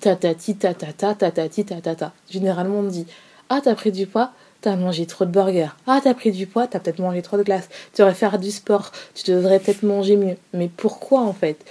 tatati 0.00 0.56
tatata 0.56 1.14
tatati 1.14 1.66
tatata. 1.66 2.12
Généralement 2.30 2.78
on 2.78 2.84
dit 2.84 3.06
ah 3.50 3.60
t'as 3.62 3.74
pris 3.74 3.92
du 3.92 4.06
poids, 4.06 4.32
t'as 4.62 4.74
mangé 4.74 5.04
trop 5.04 5.26
de 5.26 5.30
burgers. 5.30 5.76
Ah 5.86 6.00
t'as 6.02 6.14
pris 6.14 6.32
du 6.32 6.46
poids, 6.46 6.66
t'as 6.66 6.78
peut-être 6.78 7.00
mangé 7.00 7.20
trop 7.20 7.36
de 7.36 7.42
glace. 7.42 7.68
Tu 7.92 8.00
devrais 8.00 8.14
faire 8.14 8.38
du 8.38 8.50
sport, 8.50 8.90
tu 9.14 9.30
devrais 9.30 9.58
peut-être 9.58 9.82
manger 9.82 10.16
mieux. 10.16 10.38
Mais 10.54 10.70
pourquoi 10.74 11.20
en 11.20 11.34
fait? 11.34 11.62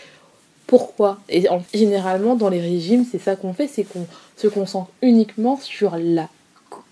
Pourquoi? 0.67 1.17
Et 1.29 1.47
généralement, 1.73 2.35
dans 2.35 2.49
les 2.49 2.61
régimes, 2.61 3.05
c'est 3.11 3.17
ça 3.17 3.35
qu'on 3.35 3.53
fait, 3.53 3.67
c'est 3.67 3.83
qu'on 3.83 4.05
se 4.37 4.47
concentre 4.47 4.91
uniquement 5.01 5.57
sur 5.57 5.97
la 5.97 6.29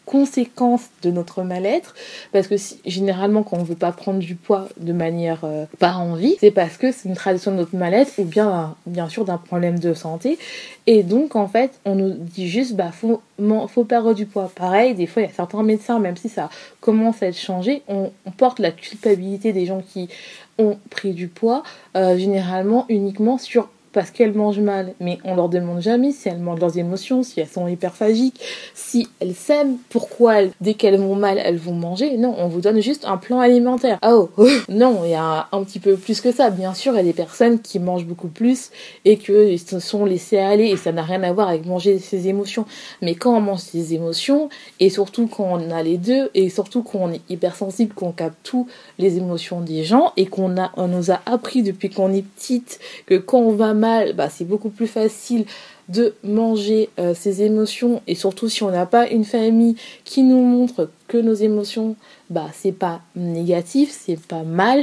conséquence 0.10 0.90
de 1.04 1.12
notre 1.12 1.44
mal-être 1.44 1.94
parce 2.34 2.48
que 2.48 2.56
généralement 2.84 3.44
quand 3.44 3.58
on 3.58 3.64
veut 3.64 3.76
pas 3.76 3.92
prendre 3.92 4.18
du 4.18 4.34
poids 4.34 4.68
de 4.78 4.92
manière 4.92 5.42
euh, 5.44 5.66
par 5.78 6.02
envie 6.02 6.36
c'est 6.40 6.50
parce 6.50 6.78
que 6.78 6.92
c'est 6.92 7.08
une 7.08 7.16
tradition 7.16 7.52
de 7.52 7.58
notre 7.58 7.76
mal-être 7.76 8.14
ou 8.18 8.24
bien 8.24 8.76
bien 8.88 9.08
sûr 9.08 9.24
d'un 9.24 9.38
problème 9.38 9.78
de 9.78 9.94
santé. 9.94 10.40
Et 10.88 11.04
donc 11.04 11.36
en 11.36 11.48
fait 11.48 11.80
on 11.86 11.94
nous 11.94 12.16
dit 12.18 12.48
juste 12.48 12.76
bah 12.76 12.92
faut 12.92 13.22
faut 13.68 13.84
perdre 13.84 14.16
du 14.16 14.26
poids. 14.26 14.52
Pareil 14.56 14.96
des 14.96 15.06
fois 15.06 15.22
il 15.22 15.26
y 15.26 15.30
a 15.30 15.34
certains 15.34 15.62
médecins 15.62 16.00
même 16.00 16.18
si 16.18 16.28
ça 16.28 16.50
commence 16.82 17.22
à 17.22 17.28
être 17.28 17.38
changé 17.38 17.84
on, 17.88 18.10
porte 18.36 18.60
la 18.60 18.72
culpabilité 18.72 19.54
des 19.54 19.68
gens 19.68 19.82
qui 19.82 20.10
ont 20.58 20.78
pris 20.90 21.14
du 21.14 21.28
poids 21.28 21.62
euh, 21.96 22.18
généralement 22.18 22.86
uniquement 22.90 23.38
sur 23.38 23.70
parce 23.92 24.12
qu'elles 24.12 24.34
mangent 24.34 24.60
mal. 24.60 24.94
Mais 25.00 25.18
on 25.24 25.36
leur 25.36 25.50
demande 25.50 25.82
jamais 25.82 26.12
si 26.12 26.30
elles 26.30 26.40
mangent 26.40 26.60
leurs 26.60 26.78
émotions, 26.78 27.24
si 27.24 27.40
elles 27.40 27.48
sont 27.48 27.68
hyperphagiques, 27.68 28.40
si 28.74 29.08
elles 29.20 29.36
s'aiment, 29.36 29.78
pourquoi 29.90 30.36
dès 30.62 30.74
qu'elles 30.74 31.00
vont 31.00 31.16
mal, 31.16 31.40
elles 31.44 31.58
vont 31.58 31.74
manger. 31.74 32.18
Non, 32.18 32.36
on 32.38 32.48
vous 32.48 32.62
donne 32.62 32.82
juste 32.82 33.06
un 33.06 33.18
plan 33.18 33.40
alimentaire. 33.40 33.98
Ah 34.02 34.16
oh, 34.16 34.30
non, 34.70 35.02
il 35.06 35.12
y 35.12 35.16
a 35.16 35.48
un 35.52 35.64
petit 35.64 35.80
peu 35.80 35.96
plus 35.96 36.22
que 36.22 36.32
ça. 36.32 36.50
Bien 36.50 36.74
sûr, 36.74 36.94
il 36.94 36.98
y 36.98 37.00
a 37.00 37.04
des 37.04 37.14
personnes 37.14 37.60
qui 37.60 37.80
mangent 37.80 38.06
beaucoup 38.06 38.28
plus 38.28 38.72
et 39.06 39.18
qui 39.18 39.58
se 39.58 39.80
sont 39.80 40.06
laissées 40.06 40.38
aller 40.38 40.68
et 40.68 40.78
ça 40.78 40.92
n'a 40.92 41.04
rien 41.04 41.24
à 41.24 41.32
voir 41.32 41.50
avec 41.50 41.66
manger 41.66 42.00
ses 42.00 42.28
émotions. 42.28 42.66
Mais 43.02 43.16
quand 43.16 43.36
on 43.36 43.42
mange 43.42 43.60
ses 43.60 43.94
émotions 43.94 44.50
et 44.80 44.90
surtout 44.90 45.28
quand 45.28 45.46
on 45.46 45.72
a 45.72 45.84
les 45.84 45.98
deux 45.98 46.30
et 46.34 46.50
surtout 46.50 46.84
quand 46.84 47.00
on 47.00 47.12
est 47.12 47.22
hypersensible, 47.30 47.94
qu'on 47.94 48.12
capte 48.12 48.38
tout 48.44 48.68
les 48.98 49.18
émotions 49.18 49.62
des 49.62 49.84
gens 49.84 50.14
et 50.18 50.26
qu'on 50.26 50.56
on 50.76 50.88
nous 50.88 51.12
a 51.12 51.22
appris 51.26 51.64
depuis 51.64 51.90
qu'on 51.90 52.14
est 52.14 52.24
petite 52.24 52.80
que 53.06 53.16
quand 53.16 53.40
on 53.40 53.52
va 53.52 53.74
bah, 53.80 54.30
c'est 54.30 54.46
beaucoup 54.46 54.70
plus 54.70 54.88
facile 54.88 55.46
de 55.90 56.14
manger 56.24 56.90
euh, 57.00 57.14
ses 57.16 57.42
émotions 57.42 58.02
et 58.08 58.16
surtout 58.16 58.48
si 58.48 58.64
on 58.64 58.72
n'a 58.72 58.86
pas 58.86 59.08
une 59.08 59.26
famille 59.26 59.76
qui 60.06 60.22
nous 60.24 60.42
montre 60.42 60.90
que 61.08 61.18
nos 61.18 61.34
émotions 61.34 61.96
bah 62.30 62.50
c'est 62.54 62.72
pas 62.72 63.02
négatif, 63.16 63.90
c'est 63.92 64.20
pas 64.20 64.44
mal, 64.44 64.82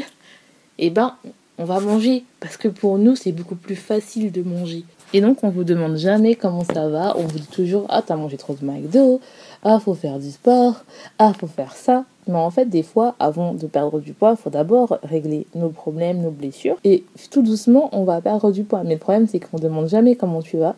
et 0.78 0.86
eh 0.86 0.90
ben 0.90 1.16
on 1.58 1.64
va 1.64 1.80
manger 1.80 2.24
parce 2.40 2.56
que 2.56 2.68
pour 2.68 2.98
nous 2.98 3.16
c'est 3.16 3.32
beaucoup 3.32 3.54
plus 3.54 3.76
facile 3.76 4.32
de 4.32 4.42
manger. 4.42 4.84
Et 5.12 5.20
donc 5.20 5.38
on 5.42 5.50
vous 5.50 5.64
demande 5.64 5.96
jamais 5.96 6.34
comment 6.34 6.64
ça 6.64 6.88
va, 6.88 7.16
on 7.16 7.22
vous 7.22 7.38
dit 7.38 7.48
toujours 7.50 7.86
ah 7.88 8.02
t'as 8.04 8.16
mangé 8.16 8.36
trop 8.36 8.54
de 8.54 8.64
McDo, 8.64 9.20
ah 9.62 9.78
faut 9.78 9.94
faire 9.94 10.18
du 10.18 10.30
sport, 10.30 10.84
ah 11.18 11.32
faut 11.32 11.46
faire 11.46 11.74
ça. 11.74 12.04
Mais 12.28 12.38
en 12.38 12.50
fait, 12.50 12.66
des 12.66 12.82
fois, 12.82 13.14
avant 13.20 13.54
de 13.54 13.66
perdre 13.66 14.00
du 14.00 14.12
poids, 14.12 14.32
il 14.32 14.42
faut 14.42 14.50
d'abord 14.50 14.98
régler 15.04 15.46
nos 15.54 15.68
problèmes, 15.68 16.20
nos 16.20 16.30
blessures. 16.30 16.76
Et 16.82 17.04
tout 17.30 17.42
doucement, 17.42 17.88
on 17.92 18.04
va 18.04 18.20
perdre 18.20 18.50
du 18.50 18.64
poids. 18.64 18.82
Mais 18.84 18.94
le 18.94 19.00
problème, 19.00 19.28
c'est 19.28 19.38
qu'on 19.38 19.58
ne 19.58 19.62
demande 19.62 19.88
jamais 19.88 20.16
comment 20.16 20.42
tu 20.42 20.56
vas. 20.56 20.74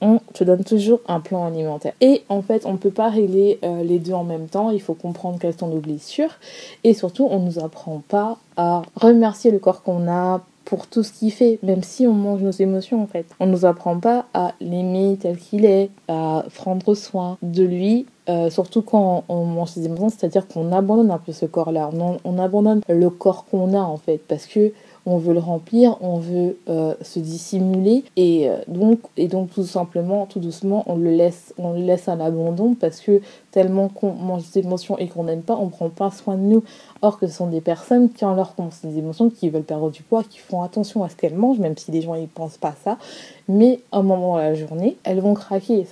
On 0.00 0.20
te 0.34 0.44
donne 0.44 0.62
toujours 0.62 1.00
un 1.08 1.18
plan 1.18 1.46
alimentaire. 1.46 1.94
Et 2.00 2.22
en 2.28 2.42
fait, 2.42 2.64
on 2.64 2.72
ne 2.72 2.78
peut 2.78 2.90
pas 2.90 3.08
régler 3.08 3.58
euh, 3.64 3.82
les 3.82 3.98
deux 3.98 4.12
en 4.12 4.24
même 4.24 4.46
temps. 4.46 4.70
Il 4.70 4.80
faut 4.80 4.94
comprendre 4.94 5.38
quelles 5.40 5.58
sont 5.58 5.68
nos 5.68 5.80
blessures. 5.80 6.38
Et 6.84 6.94
surtout, 6.94 7.26
on 7.28 7.40
ne 7.40 7.46
nous 7.46 7.58
apprend 7.58 8.02
pas 8.06 8.38
à 8.56 8.82
remercier 8.94 9.50
le 9.50 9.58
corps 9.58 9.82
qu'on 9.82 10.08
a 10.08 10.42
pour 10.64 10.86
tout 10.86 11.02
ce 11.02 11.12
qu'il 11.12 11.32
fait, 11.32 11.58
même 11.62 11.82
si 11.82 12.06
on 12.06 12.12
mange 12.12 12.42
nos 12.42 12.50
émotions 12.50 13.02
en 13.02 13.06
fait. 13.06 13.26
On 13.40 13.46
ne 13.46 13.52
nous 13.52 13.64
apprend 13.64 13.98
pas 13.98 14.26
à 14.34 14.52
l'aimer 14.60 15.18
tel 15.20 15.36
qu'il 15.36 15.64
est, 15.64 15.90
à 16.08 16.44
prendre 16.54 16.94
soin 16.94 17.38
de 17.42 17.62
lui 17.62 18.06
euh, 18.30 18.48
surtout 18.48 18.80
quand 18.80 19.24
on 19.28 19.44
mange 19.44 19.70
ses 19.70 19.84
émotions, 19.84 20.08
c'est-à-dire 20.08 20.48
qu'on 20.48 20.72
abandonne 20.72 21.10
un 21.10 21.18
peu 21.18 21.32
ce 21.32 21.44
corps-là, 21.44 21.90
on, 21.92 22.16
on, 22.24 22.38
abandonne 22.38 22.80
le 22.88 23.10
corps 23.10 23.44
qu'on 23.44 23.74
a 23.74 23.80
en 23.80 23.98
fait, 23.98 24.16
parce 24.16 24.46
que 24.46 24.72
on 25.06 25.18
veut 25.18 25.34
le 25.34 25.40
remplir, 25.40 25.96
on 26.00 26.18
veut 26.18 26.56
euh, 26.68 26.94
se 27.02 27.18
dissimuler 27.18 28.04
et 28.16 28.48
euh, 28.48 28.56
donc 28.68 29.00
et 29.16 29.28
donc 29.28 29.50
tout 29.52 29.64
simplement, 29.64 30.26
tout 30.26 30.40
doucement, 30.40 30.84
on 30.86 30.96
le 30.96 31.10
laisse, 31.10 31.54
on 31.58 31.72
le 31.72 31.94
à 32.08 32.16
l'abandon 32.16 32.74
parce 32.74 33.00
que 33.00 33.20
tellement 33.50 33.88
qu'on 33.88 34.12
mange 34.12 34.50
des 34.50 34.60
émotions 34.60 34.98
et 34.98 35.06
qu'on 35.06 35.24
n'aime 35.24 35.42
pas, 35.42 35.54
on 35.54 35.68
prend 35.68 35.88
pas 35.88 36.10
soin 36.10 36.36
de 36.36 36.42
nous. 36.42 36.64
Or 37.02 37.18
que 37.18 37.26
ce 37.26 37.34
sont 37.34 37.46
des 37.46 37.60
personnes 37.60 38.10
qui 38.10 38.24
ont 38.24 38.34
leur 38.34 38.54
des 38.82 38.98
émotions, 38.98 39.30
qui 39.30 39.48
veulent 39.48 39.62
perdre 39.62 39.90
du 39.90 40.02
poids, 40.02 40.24
qui 40.24 40.38
font 40.38 40.62
attention 40.62 41.04
à 41.04 41.08
ce 41.08 41.16
qu'elles 41.16 41.34
mangent, 41.34 41.58
même 41.58 41.76
si 41.76 41.92
les 41.92 42.02
gens 42.02 42.16
ne 42.16 42.26
pensent 42.26 42.56
pas 42.56 42.74
ça. 42.82 42.98
Mais 43.46 43.80
à 43.92 43.98
un 43.98 44.02
moment 44.02 44.36
de 44.36 44.40
la 44.40 44.54
journée, 44.54 44.96
elles 45.04 45.20
vont 45.20 45.34
craquer. 45.34 45.86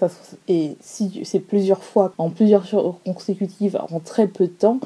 et 0.49 0.77
si 0.81 1.21
c'est 1.25 1.41
plusieurs 1.41 1.85
fois, 1.85 2.13
en 2.19 2.31
plusieurs 2.31 2.65
jours 2.65 2.99
consécutives, 3.05 3.79
en 3.91 4.01
très 4.01 4.27
peu 4.27 4.47
de 4.47 4.53
temps, 4.53 4.79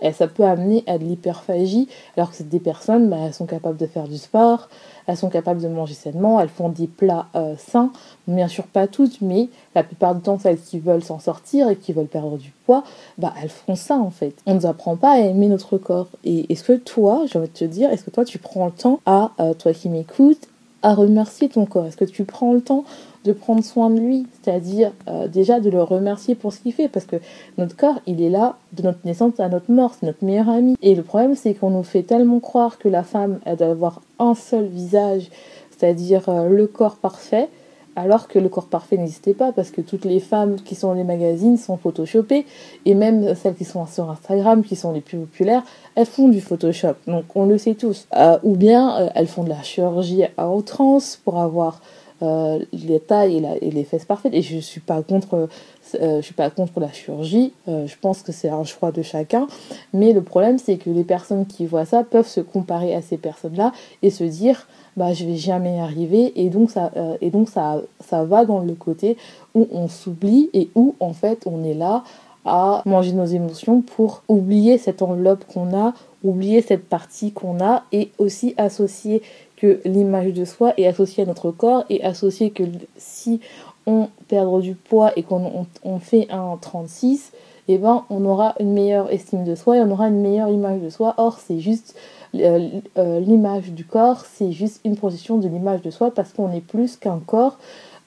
et 0.00 0.12
ça 0.12 0.28
peut 0.28 0.44
amener 0.44 0.84
à 0.86 0.98
de 0.98 1.04
l'hyperphagie, 1.04 1.88
alors 2.16 2.30
que 2.30 2.42
des 2.42 2.60
personnes, 2.60 3.08
bah, 3.08 3.16
elles 3.26 3.34
sont 3.34 3.46
capables 3.46 3.76
de 3.76 3.86
faire 3.86 4.06
du 4.08 4.18
sport, 4.18 4.68
elles 5.06 5.16
sont 5.16 5.30
capables 5.30 5.60
de 5.60 5.68
manger 5.68 5.94
sainement, 5.94 6.40
elles 6.40 6.48
font 6.48 6.68
des 6.68 6.86
plats 6.86 7.26
euh, 7.34 7.54
sains, 7.56 7.90
bien 8.26 8.48
sûr 8.48 8.64
pas 8.64 8.86
toutes, 8.86 9.20
mais 9.20 9.48
la 9.74 9.82
plupart 9.82 10.14
du 10.14 10.20
temps, 10.20 10.38
celles 10.38 10.60
qui 10.60 10.78
veulent 10.78 11.02
s'en 11.02 11.18
sortir 11.18 11.68
et 11.68 11.76
qui 11.76 11.92
veulent 11.92 12.06
perdre 12.06 12.36
du 12.36 12.52
poids, 12.66 12.84
bah, 13.16 13.32
elles 13.42 13.48
font 13.48 13.74
ça 13.74 13.96
en 13.96 14.10
fait. 14.10 14.34
On 14.46 14.54
ne 14.54 14.60
nous 14.60 14.66
apprend 14.66 14.96
pas 14.96 15.12
à 15.12 15.18
aimer 15.18 15.48
notre 15.48 15.78
corps. 15.78 16.08
Et 16.24 16.52
est-ce 16.52 16.64
que 16.64 16.74
toi, 16.74 17.24
j'ai 17.26 17.38
envie 17.38 17.48
de 17.48 17.52
te 17.52 17.64
dire, 17.64 17.90
est-ce 17.90 18.04
que 18.04 18.10
toi 18.10 18.24
tu 18.24 18.38
prends 18.38 18.66
le 18.66 18.72
temps 18.72 19.00
à, 19.06 19.32
euh, 19.40 19.54
toi 19.54 19.72
qui 19.72 19.88
m'écoutes, 19.88 20.48
à 20.82 20.94
remercier 20.94 21.48
ton 21.48 21.66
corps? 21.66 21.86
Est-ce 21.86 21.96
que 21.96 22.04
tu 22.04 22.24
prends 22.24 22.52
le 22.52 22.60
temps 22.60 22.84
de 23.28 23.34
prendre 23.34 23.62
soin 23.62 23.90
de 23.90 24.00
lui, 24.00 24.26
c'est-à-dire 24.42 24.92
euh, 25.06 25.28
déjà 25.28 25.60
de 25.60 25.68
le 25.68 25.82
remercier 25.82 26.34
pour 26.34 26.52
ce 26.54 26.60
qu'il 26.60 26.72
fait, 26.72 26.88
parce 26.88 27.04
que 27.04 27.16
notre 27.58 27.76
corps, 27.76 28.00
il 28.06 28.22
est 28.22 28.30
là 28.30 28.56
de 28.72 28.82
notre 28.82 29.00
naissance 29.04 29.38
à 29.38 29.50
notre 29.50 29.70
mort, 29.70 29.92
c'est 29.94 30.06
notre 30.06 30.24
meilleur 30.24 30.48
ami. 30.48 30.76
Et 30.80 30.94
le 30.94 31.02
problème, 31.02 31.34
c'est 31.34 31.52
qu'on 31.52 31.70
nous 31.70 31.82
fait 31.82 32.02
tellement 32.02 32.40
croire 32.40 32.78
que 32.78 32.88
la 32.88 33.02
femme, 33.02 33.38
elle 33.44 33.58
doit 33.58 33.68
avoir 33.68 34.00
un 34.18 34.34
seul 34.34 34.64
visage, 34.64 35.28
c'est-à-dire 35.70 36.28
euh, 36.30 36.48
le 36.48 36.66
corps 36.66 36.96
parfait, 36.96 37.50
alors 37.96 38.28
que 38.28 38.38
le 38.38 38.48
corps 38.48 38.68
parfait 38.68 38.96
n'existait 38.96 39.34
pas, 39.34 39.52
parce 39.52 39.70
que 39.70 39.82
toutes 39.82 40.06
les 40.06 40.20
femmes 40.20 40.56
qui 40.56 40.74
sont 40.74 40.88
dans 40.88 40.94
les 40.94 41.04
magazines 41.04 41.58
sont 41.58 41.76
photoshopées, 41.76 42.46
et 42.86 42.94
même 42.94 43.34
celles 43.34 43.56
qui 43.56 43.66
sont 43.66 43.84
sur 43.84 44.08
Instagram, 44.08 44.64
qui 44.64 44.74
sont 44.74 44.92
les 44.92 45.02
plus 45.02 45.18
populaires, 45.18 45.64
elles 45.96 46.06
font 46.06 46.28
du 46.28 46.40
Photoshop, 46.40 46.94
donc 47.06 47.24
on 47.34 47.44
le 47.44 47.58
sait 47.58 47.74
tous. 47.74 48.06
Euh, 48.16 48.38
ou 48.42 48.56
bien 48.56 49.10
elles 49.14 49.26
font 49.26 49.44
de 49.44 49.50
la 49.50 49.62
chirurgie 49.62 50.24
à 50.38 50.48
outrance 50.50 51.20
pour 51.22 51.38
avoir 51.40 51.82
euh, 52.20 52.58
les 52.72 52.98
tailles 52.98 53.44
et, 53.62 53.70
les 53.70 53.84
fesses 53.84 54.04
parfaites. 54.04 54.34
Et 54.34 54.42
je 54.42 54.58
suis 54.58 54.80
pas 54.80 55.02
contre, 55.02 55.48
euh, 55.94 56.16
je 56.16 56.22
suis 56.22 56.34
pas 56.34 56.50
contre 56.50 56.80
la 56.80 56.90
chirurgie. 56.90 57.52
Euh, 57.68 57.86
je 57.86 57.94
pense 58.00 58.22
que 58.22 58.32
c'est 58.32 58.48
un 58.48 58.64
choix 58.64 58.90
de 58.90 59.02
chacun. 59.02 59.46
Mais 59.92 60.12
le 60.12 60.22
problème, 60.22 60.58
c'est 60.58 60.76
que 60.76 60.90
les 60.90 61.04
personnes 61.04 61.46
qui 61.46 61.66
voient 61.66 61.84
ça 61.84 62.02
peuvent 62.02 62.26
se 62.26 62.40
comparer 62.40 62.94
à 62.94 63.02
ces 63.02 63.18
personnes-là 63.18 63.72
et 64.02 64.10
se 64.10 64.24
dire, 64.24 64.66
bah, 64.96 65.12
je 65.12 65.24
vais 65.24 65.36
jamais 65.36 65.76
y 65.76 65.80
arriver. 65.80 66.32
Et 66.36 66.50
donc 66.50 66.70
ça, 66.70 66.90
et 67.20 67.30
donc 67.30 67.48
ça, 67.48 67.80
ça 68.00 68.24
va 68.24 68.44
dans 68.44 68.58
le 68.58 68.74
côté 68.74 69.16
où 69.54 69.68
on 69.72 69.88
s'oublie 69.88 70.50
et 70.54 70.70
où 70.74 70.94
en 71.00 71.12
fait 71.12 71.46
on 71.46 71.62
est 71.62 71.74
là 71.74 72.02
à 72.44 72.82
manger 72.86 73.12
nos 73.12 73.26
émotions 73.26 73.82
pour 73.82 74.22
oublier 74.28 74.78
cette 74.78 75.02
enveloppe 75.02 75.44
qu'on 75.44 75.76
a, 75.76 75.92
oublier 76.24 76.62
cette 76.62 76.88
partie 76.88 77.32
qu'on 77.32 77.60
a 77.60 77.84
et 77.92 78.10
aussi 78.18 78.54
associer 78.56 79.22
que 79.60 79.80
l'image 79.84 80.32
de 80.32 80.44
soi 80.44 80.72
est 80.76 80.86
associée 80.86 81.24
à 81.24 81.26
notre 81.26 81.50
corps 81.50 81.84
et 81.90 82.02
associée 82.04 82.50
que 82.50 82.62
si 82.96 83.40
on 83.86 84.08
perd 84.28 84.60
du 84.60 84.74
poids 84.74 85.12
et 85.16 85.22
qu'on 85.22 85.66
on, 85.82 85.98
fait 85.98 86.28
un 86.30 86.56
36, 86.60 87.32
et 87.66 87.74
eh 87.74 87.78
ben 87.78 88.04
on 88.08 88.24
aura 88.24 88.54
une 88.60 88.72
meilleure 88.72 89.10
estime 89.10 89.44
de 89.44 89.54
soi 89.54 89.76
et 89.76 89.80
on 89.80 89.90
aura 89.90 90.08
une 90.08 90.20
meilleure 90.20 90.48
image 90.48 90.80
de 90.80 90.88
soi. 90.90 91.14
Or, 91.18 91.38
c'est 91.38 91.58
juste 91.58 91.96
euh, 92.34 92.68
euh, 92.96 93.20
l'image 93.20 93.72
du 93.72 93.84
corps, 93.84 94.24
c'est 94.24 94.52
juste 94.52 94.80
une 94.84 94.96
projection 94.96 95.38
de 95.38 95.48
l'image 95.48 95.82
de 95.82 95.90
soi 95.90 96.10
parce 96.10 96.32
qu'on 96.32 96.52
est 96.52 96.60
plus 96.60 96.96
qu'un 96.96 97.18
corps. 97.18 97.58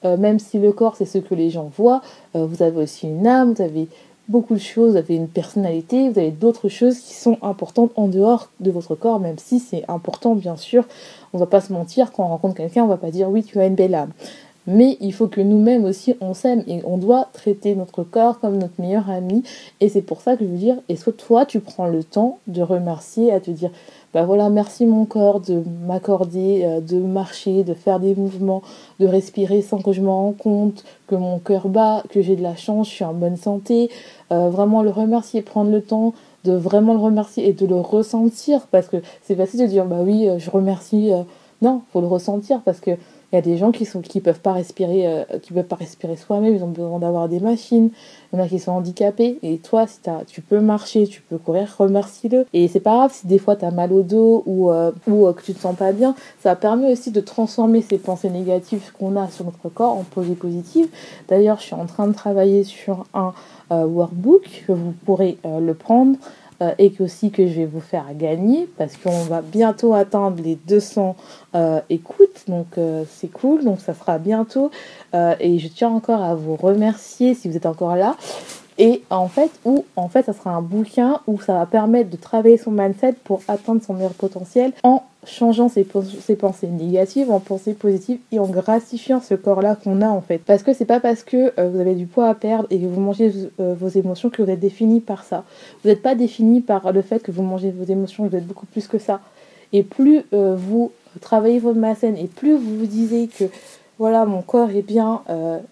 Euh, 0.04 0.16
même 0.16 0.40
si 0.40 0.58
le 0.58 0.72
corps 0.72 0.96
c'est 0.96 1.04
ce 1.04 1.18
que 1.18 1.34
les 1.34 1.50
gens 1.50 1.70
voient, 1.76 2.00
vous 2.34 2.62
avez 2.62 2.82
aussi 2.82 3.06
une 3.06 3.26
âme, 3.26 3.52
vous 3.52 3.62
avez 3.62 3.88
beaucoup 4.28 4.54
de 4.54 4.60
choses, 4.60 4.92
vous 4.92 4.96
avez 4.96 5.14
une 5.14 5.28
personnalité, 5.28 6.08
vous 6.08 6.18
avez 6.18 6.30
d'autres 6.30 6.68
choses 6.68 6.98
qui 6.98 7.14
sont 7.14 7.38
importantes 7.42 7.92
en 7.96 8.08
dehors 8.08 8.50
de 8.60 8.70
votre 8.70 8.94
corps, 8.94 9.20
même 9.20 9.38
si 9.38 9.58
c'est 9.58 9.84
important 9.88 10.34
bien 10.34 10.56
sûr. 10.56 10.84
On 11.32 11.38
va 11.38 11.46
pas 11.46 11.60
se 11.60 11.72
mentir, 11.72 12.12
quand 12.12 12.24
on 12.24 12.28
rencontre 12.28 12.54
quelqu'un, 12.54 12.84
on 12.84 12.88
va 12.88 12.96
pas 12.96 13.10
dire 13.10 13.28
oui 13.28 13.42
tu 13.42 13.60
as 13.60 13.66
une 13.66 13.74
belle 13.74 13.94
âme. 13.94 14.10
Mais 14.66 14.96
il 15.00 15.12
faut 15.12 15.26
que 15.26 15.40
nous-mêmes 15.40 15.84
aussi 15.84 16.14
on 16.20 16.34
s'aime 16.34 16.62
et 16.68 16.82
on 16.84 16.96
doit 16.96 17.28
traiter 17.32 17.74
notre 17.74 18.04
corps 18.04 18.38
comme 18.38 18.58
notre 18.58 18.80
meilleur 18.80 19.10
ami. 19.10 19.42
Et 19.80 19.88
c'est 19.88 20.02
pour 20.02 20.20
ça 20.20 20.36
que 20.36 20.44
je 20.44 20.50
veux 20.50 20.56
dire, 20.56 20.76
est-ce 20.88 21.04
que 21.06 21.10
toi 21.10 21.46
tu 21.46 21.60
prends 21.60 21.86
le 21.86 22.04
temps 22.04 22.38
de 22.46 22.62
remercier, 22.62 23.32
à 23.32 23.40
te 23.40 23.50
dire 23.50 23.70
bah 24.14 24.24
voilà, 24.24 24.50
merci 24.50 24.84
mon 24.84 25.06
corps 25.06 25.40
de 25.40 25.62
m'accorder, 25.86 26.62
euh, 26.64 26.80
de 26.80 26.98
marcher, 26.98 27.64
de 27.64 27.72
faire 27.72 27.98
des 27.98 28.14
mouvements, 28.14 28.62
de 29.00 29.06
respirer 29.06 29.62
sans 29.62 29.80
que 29.80 29.92
je 29.92 30.02
m'en 30.02 30.26
rende 30.26 30.36
compte, 30.36 30.84
que 31.06 31.14
mon 31.14 31.38
cœur 31.38 31.68
bat, 31.68 32.02
que 32.10 32.20
j'ai 32.20 32.36
de 32.36 32.42
la 32.42 32.54
chance, 32.54 32.90
je 32.90 32.94
suis 32.94 33.04
en 33.04 33.14
bonne 33.14 33.38
santé. 33.38 33.90
Euh, 34.30 34.50
vraiment 34.50 34.82
le 34.82 34.90
remercier, 34.90 35.40
prendre 35.40 35.70
le 35.70 35.80
temps 35.80 36.12
de 36.44 36.52
vraiment 36.52 36.94
le 36.94 37.00
remercier 37.00 37.48
et 37.48 37.52
de 37.52 37.66
le 37.66 37.76
ressentir 37.76 38.66
parce 38.70 38.88
que 38.88 38.98
c'est 39.22 39.36
facile 39.36 39.60
de 39.60 39.66
dire 39.66 39.84
bah 39.84 40.00
oui, 40.00 40.28
euh, 40.28 40.38
je 40.38 40.50
remercie. 40.50 41.10
Non, 41.60 41.82
faut 41.92 42.00
le 42.00 42.08
ressentir 42.08 42.60
parce 42.64 42.80
que 42.80 42.90
Il 43.32 43.36
y 43.36 43.38
a 43.38 43.42
des 43.42 43.56
gens 43.56 43.72
qui 43.72 43.86
sont 43.86 44.02
qui 44.02 44.20
peuvent 44.20 44.40
pas 44.40 44.52
respirer, 44.52 45.06
euh, 45.06 45.24
peuvent 45.54 45.64
pas 45.64 45.76
respirer 45.76 46.16
soi-même. 46.16 46.54
Ils 46.54 46.62
ont 46.62 46.68
besoin 46.68 46.98
d'avoir 46.98 47.30
des 47.30 47.40
machines. 47.40 47.90
Il 48.32 48.38
y 48.38 48.42
en 48.42 48.44
a 48.44 48.48
qui 48.48 48.58
sont 48.58 48.72
handicapés. 48.72 49.38
Et 49.42 49.56
toi, 49.56 49.86
si 49.86 50.00
tu 50.26 50.42
peux 50.42 50.60
marcher, 50.60 51.06
tu 51.06 51.22
peux 51.22 51.38
courir, 51.38 51.74
remercie-le. 51.78 52.46
Et 52.52 52.68
c'est 52.68 52.80
pas 52.80 52.94
grave 52.96 53.12
si 53.14 53.26
des 53.26 53.38
fois 53.38 53.56
tu 53.56 53.64
as 53.64 53.70
mal 53.70 53.90
au 53.90 54.02
dos 54.02 54.42
ou, 54.44 54.70
euh, 54.70 54.92
euh, 55.08 55.32
que 55.32 55.42
tu 55.42 55.54
te 55.54 55.60
sens 55.60 55.74
pas 55.74 55.92
bien. 55.92 56.14
Ça 56.40 56.56
permet 56.56 56.92
aussi 56.92 57.10
de 57.10 57.20
transformer 57.20 57.80
ces 57.80 57.96
pensées 57.96 58.28
négatives 58.28 58.92
qu'on 58.98 59.16
a 59.16 59.28
sur 59.28 59.46
notre 59.46 59.70
corps 59.70 59.96
en 59.96 60.04
pensées 60.04 60.34
positives. 60.34 60.88
D'ailleurs, 61.28 61.58
je 61.58 61.64
suis 61.64 61.74
en 61.74 61.86
train 61.86 62.08
de 62.08 62.14
travailler 62.14 62.64
sur 62.64 63.06
un 63.14 63.32
workbook 63.70 64.64
que 64.66 64.72
vous 64.72 64.92
pourrez 65.06 65.38
le 65.44 65.72
prendre 65.72 66.16
euh, 66.62 66.74
et 66.78 66.92
aussi 67.00 67.30
que 67.30 67.46
je 67.46 67.54
vais 67.54 67.66
vous 67.66 67.80
faire 67.80 68.06
gagner 68.14 68.68
parce 68.78 68.96
qu'on 68.96 69.24
va 69.24 69.42
bientôt 69.42 69.94
atteindre 69.94 70.40
les 70.42 70.54
200 70.54 71.16
euh, 71.54 71.80
écoutes 71.90 72.44
donc 72.46 72.78
euh, 72.78 73.04
c'est 73.10 73.30
cool 73.30 73.64
donc 73.64 73.80
ça 73.80 73.94
sera 73.94 74.18
bientôt. 74.18 74.70
Et 75.40 75.58
je 75.58 75.68
tiens 75.68 75.90
encore 75.90 76.22
à 76.22 76.34
vous 76.34 76.56
remercier 76.56 77.34
si 77.34 77.48
vous 77.48 77.56
êtes 77.56 77.66
encore 77.66 77.96
là 77.96 78.16
et 78.82 79.00
en 79.10 79.28
fait 79.28 79.52
où 79.64 79.84
ça 80.10 80.32
sera 80.32 80.50
un 80.50 80.60
bouquin 80.60 81.20
où 81.28 81.40
ça 81.40 81.54
va 81.54 81.66
permettre 81.66 82.10
de 82.10 82.16
travailler 82.16 82.56
son 82.56 82.72
mindset 82.72 83.14
pour 83.22 83.40
atteindre 83.46 83.80
son 83.80 83.94
meilleur 83.94 84.12
potentiel 84.12 84.72
en 84.82 85.04
changeant 85.24 85.68
ses, 85.68 85.84
pensées 85.84 86.66
négatives 86.66 87.30
en 87.30 87.38
pensées 87.38 87.74
positives 87.74 88.18
et 88.32 88.40
en 88.40 88.48
gratifiant 88.48 89.20
ce 89.20 89.34
corps-là 89.34 89.76
qu'on 89.76 90.02
a 90.02 90.08
en 90.08 90.20
fait. 90.20 90.38
Parce 90.38 90.64
que 90.64 90.72
c'est 90.72 90.84
pas 90.84 90.98
parce 90.98 91.22
que 91.22 91.52
euh, 91.60 91.70
vous 91.72 91.78
avez 91.78 91.94
du 91.94 92.06
poids 92.06 92.28
à 92.28 92.34
perdre 92.34 92.66
et 92.70 92.80
que 92.80 92.86
vous 92.86 93.00
mangez 93.00 93.32
euh, 93.60 93.76
vos 93.78 93.86
émotions 93.86 94.30
que 94.30 94.42
vous 94.42 94.50
êtes 94.50 94.58
défini 94.58 94.98
par 94.98 95.22
ça. 95.22 95.44
Vous 95.84 95.88
n'êtes 95.88 96.02
pas 96.02 96.16
défini 96.16 96.60
par 96.60 96.92
le 96.92 97.02
fait 97.02 97.22
que 97.22 97.30
vous 97.30 97.44
mangez 97.44 97.70
vos 97.70 97.84
émotions, 97.84 98.26
vous 98.26 98.36
êtes 98.36 98.48
beaucoup 98.48 98.66
plus 98.66 98.88
que 98.88 98.98
ça. 98.98 99.20
Et 99.72 99.84
plus 99.84 100.24
euh, 100.32 100.56
vous 100.58 100.90
travaillez 101.20 101.60
votre 101.60 101.78
scène 101.96 102.16
et 102.16 102.26
plus 102.26 102.56
vous 102.56 102.78
vous 102.78 102.86
disiez 102.86 103.28
que 103.28 103.44
voilà, 103.98 104.24
mon 104.24 104.42
corps 104.42 104.70
est 104.70 104.82
bien, 104.82 105.22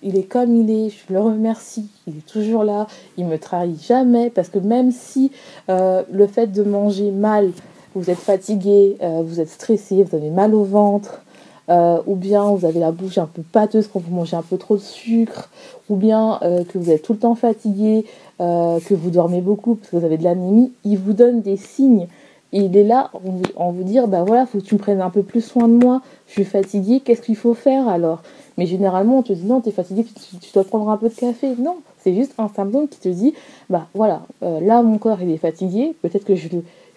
il 0.03 0.17
est 0.17 0.25
comme 0.25 0.55
il 0.55 0.71
est, 0.71 0.91
je 0.91 1.13
le 1.13 1.21
remercie, 1.21 1.89
il 2.07 2.19
est 2.19 2.27
toujours 2.27 2.63
là, 2.63 2.87
il 3.17 3.27
me 3.27 3.39
trahit 3.39 3.83
jamais, 3.83 4.31
parce 4.31 4.49
que 4.49 4.59
même 4.59 4.93
si 4.93 5.33
le 5.69 6.27
fait 6.27 6.49
de 6.49 6.63
manger 6.63 7.11
mal, 7.11 7.51
vous 7.95 8.11
êtes 8.11 8.19
fatigué, 8.19 8.97
euh, 9.03 9.23
vous 9.25 9.41
êtes 9.41 9.49
stressé, 9.49 10.03
vous 10.03 10.17
avez 10.17 10.31
mal 10.31 10.55
au 10.55 10.63
ventre, 10.63 11.23
euh, 11.69 11.99
ou 12.07 12.15
bien 12.15 12.45
vous 12.51 12.65
avez 12.65 12.81
la 12.81 12.93
bouche 12.93 13.19
un 13.19 13.27
peu 13.27 13.43
pâteuse 13.43 13.89
quand 13.93 14.01
vous 14.01 14.15
mangez 14.15 14.37
un 14.37 14.43
peu 14.43 14.59
trop 14.59 14.77
de 14.77 14.83
sucre, 14.83 15.51
ou 15.89 15.97
bien 15.97 16.39
euh, 16.43 16.65
que 16.65 16.79
vous 16.79 16.91
êtes 16.91 17.03
tout 17.03 17.15
le 17.15 17.19
temps 17.19 17.35
fatigué, 17.35 18.05
que 18.39 18.95
vous 18.95 19.11
dormez 19.11 19.43
beaucoup 19.43 19.75
parce 19.75 19.91
que 19.91 19.97
vous 19.97 20.05
avez 20.07 20.17
de 20.17 20.25
l'anémie, 20.25 20.73
il 20.85 20.97
vous 20.97 21.13
donne 21.13 21.43
des 21.43 21.59
signes. 21.59 22.07
Il 22.53 22.77
est 22.77 22.85
là 22.85 23.11
en 23.57 23.71
vous 23.71 23.85
dire, 23.85 24.09
bah 24.09 24.25
voilà, 24.27 24.47
faut 24.47 24.59
que 24.59 24.65
tu 24.65 24.75
me 24.75 24.81
prennes 24.81 25.01
un 25.01 25.11
peu 25.11 25.23
plus 25.23 25.41
soin 25.41 25.69
de 25.69 25.75
moi, 25.75 26.03
je 26.27 26.33
suis 26.33 26.45
fatigué, 26.45 27.01
qu'est-ce 27.01 27.23
qu'il 27.23 27.37
faut 27.37 27.55
faire 27.55 27.89
alors? 27.89 28.23
Mais 28.59 28.67
généralement, 28.67 29.19
on 29.19 29.23
te 29.23 29.33
dit 29.33 29.45
non, 29.45 29.61
tu 29.61 29.69
es 29.69 29.73
fatigué, 29.73 30.05
tu, 30.41 30.53
dois 30.53 30.65
prendre 30.65 30.89
un 30.91 30.97
peu 30.97 31.09
de 31.09 31.15
café. 31.15 31.55
Non, 31.59 31.77
c'est 31.99 32.15
juste 32.15 32.33
un 32.39 32.49
symptôme 32.49 32.89
qui 32.89 32.99
te 32.99 33.09
dit, 33.09 33.35
bah 33.71 33.87
voilà, 33.95 34.23
là 34.43 34.83
mon 34.83 34.99
corps 34.99 35.23
il 35.23 35.31
est 35.31 35.39
fatigué, 35.39 35.95
peut-être 36.03 36.25
que 36.25 36.35
je 36.35 36.49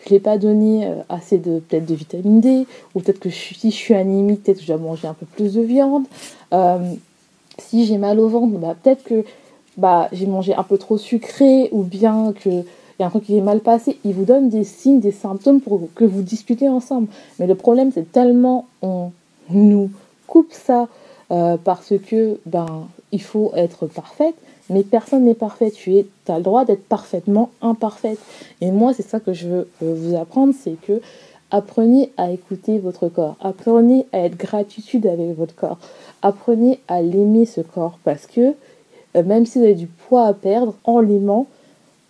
je 0.05 0.09
l'ai 0.09 0.19
pas 0.19 0.37
donné 0.37 0.85
euh, 0.85 0.95
assez 1.09 1.37
de 1.37 1.59
peut-être 1.59 1.85
de 1.85 1.95
vitamine 1.95 2.39
D, 2.41 2.67
ou 2.93 2.99
peut-être 2.99 3.19
que 3.19 3.29
si 3.29 3.71
je 3.71 3.75
suis 3.75 3.93
anémique, 3.93 4.43
peut-être 4.43 4.57
que 4.57 4.63
je 4.63 4.67
dois 4.67 4.77
manger 4.77 5.07
un 5.07 5.13
peu 5.13 5.25
plus 5.25 5.53
de 5.53 5.61
viande. 5.61 6.05
Euh, 6.53 6.93
si 7.57 7.85
j'ai 7.85 7.97
mal 7.97 8.19
au 8.19 8.27
ventre, 8.27 8.57
bah, 8.57 8.75
peut-être 8.81 9.03
que 9.03 9.23
bah, 9.77 10.09
j'ai 10.11 10.25
mangé 10.25 10.53
un 10.53 10.63
peu 10.63 10.77
trop 10.77 10.97
sucré, 10.97 11.69
ou 11.71 11.83
bien 11.83 12.33
que 12.33 12.63
un 13.03 13.09
truc 13.09 13.25
qui 13.25 13.37
est 13.37 13.41
mal 13.41 13.59
passé. 13.59 13.99
Il 14.03 14.13
vous 14.13 14.25
donne 14.25 14.49
des 14.49 14.63
signes, 14.63 14.99
des 14.99 15.11
symptômes 15.11 15.61
pour 15.61 15.81
que 15.95 16.05
vous 16.05 16.21
discutez 16.21 16.69
ensemble. 16.69 17.07
Mais 17.39 17.47
le 17.47 17.55
problème, 17.55 17.91
c'est 17.93 18.11
tellement 18.11 18.65
on 18.81 19.11
nous 19.49 19.89
coupe 20.27 20.51
ça 20.51 20.87
euh, 21.31 21.57
parce 21.63 21.93
que 22.05 22.39
ben 22.45 22.87
il 23.11 23.21
faut 23.21 23.51
être 23.55 23.87
parfaite 23.87 24.35
mais 24.69 24.83
personne 24.83 25.25
n'est 25.25 25.33
parfait. 25.33 25.71
Tu 25.71 25.95
es, 25.95 26.05
as 26.27 26.37
le 26.37 26.43
droit 26.43 26.65
d'être 26.65 26.83
parfaitement 26.83 27.49
imparfaite. 27.61 28.19
Et 28.61 28.71
moi, 28.71 28.93
c'est 28.93 29.03
ça 29.03 29.19
que 29.19 29.33
je 29.33 29.47
veux 29.47 29.67
euh, 29.83 29.93
vous 29.95 30.15
apprendre, 30.15 30.53
c'est 30.57 30.79
que 30.81 31.01
apprenez 31.51 32.11
à 32.17 32.31
écouter 32.31 32.79
votre 32.79 33.07
corps. 33.09 33.35
Apprenez 33.41 34.07
à 34.11 34.19
être 34.19 34.37
gratitude 34.37 35.05
avec 35.05 35.37
votre 35.37 35.55
corps. 35.55 35.77
Apprenez 36.21 36.79
à 36.87 37.01
l'aimer 37.01 37.45
ce 37.45 37.61
corps 37.61 37.99
parce 38.03 38.25
que 38.25 38.53
euh, 39.15 39.23
même 39.23 39.45
si 39.45 39.59
vous 39.59 39.65
avez 39.65 39.75
du 39.75 39.87
poids 39.87 40.25
à 40.25 40.33
perdre, 40.33 40.75
en 40.83 40.99
l'aimant, 40.99 41.47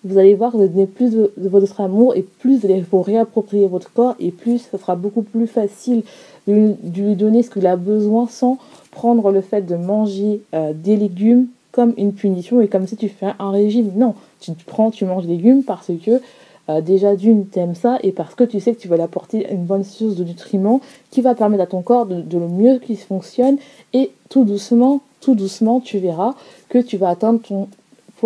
vous 0.03 0.17
allez 0.17 0.35
voir 0.35 0.51
que 0.51 0.57
vous 0.57 0.67
donnez 0.67 0.87
plus 0.87 1.11
de, 1.11 1.31
votre 1.37 1.81
amour 1.81 2.15
et 2.15 2.21
plus 2.21 2.59
vous 2.59 2.65
allez 2.65 2.83
réapproprier 2.91 3.67
votre 3.67 3.91
corps 3.91 4.15
et 4.19 4.31
plus 4.31 4.67
ce 4.71 4.77
sera 4.77 4.95
beaucoup 4.95 5.21
plus 5.21 5.47
facile 5.47 6.03
de, 6.47 6.75
lui 6.83 7.15
donner 7.15 7.43
ce 7.43 7.49
qu'il 7.49 7.67
a 7.67 7.75
besoin 7.75 8.27
sans 8.27 8.57
prendre 8.91 9.31
le 9.31 9.41
fait 9.41 9.61
de 9.61 9.75
manger 9.75 10.41
euh, 10.53 10.73
des 10.73 10.97
légumes 10.97 11.47
comme 11.71 11.93
une 11.97 12.13
punition 12.13 12.61
et 12.61 12.67
comme 12.67 12.85
si 12.85 12.95
tu 12.95 13.09
fais 13.09 13.31
un 13.39 13.51
régime. 13.51 13.91
Non, 13.95 14.13
tu 14.39 14.51
prends, 14.65 14.91
tu 14.91 15.05
manges 15.05 15.25
des 15.25 15.37
légumes 15.37 15.63
parce 15.63 15.91
que 16.05 16.21
euh, 16.69 16.79
déjà 16.79 17.15
d'une, 17.15 17.45
t'aimes 17.47 17.75
ça 17.75 17.97
et 18.03 18.11
parce 18.11 18.35
que 18.35 18.43
tu 18.45 18.59
sais 18.61 18.73
que 18.73 18.79
tu 18.79 18.87
vas 18.87 18.95
l'apporter 18.95 19.51
une 19.51 19.65
bonne 19.65 19.83
source 19.83 20.15
de 20.15 20.23
nutriments 20.23 20.79
qui 21.11 21.19
va 21.21 21.35
permettre 21.35 21.63
à 21.63 21.67
ton 21.67 21.81
corps 21.81 22.05
de, 22.05 22.23
le 22.37 22.47
mieux 22.47 22.79
qu'il 22.79 22.97
fonctionne 22.97 23.57
et 23.91 24.11
tout 24.29 24.45
doucement, 24.45 25.01
tout 25.19 25.35
doucement, 25.35 25.81
tu 25.81 25.97
verras 25.97 26.35
que 26.69 26.77
tu 26.77 26.95
vas 26.95 27.09
atteindre 27.09 27.41
ton 27.41 27.67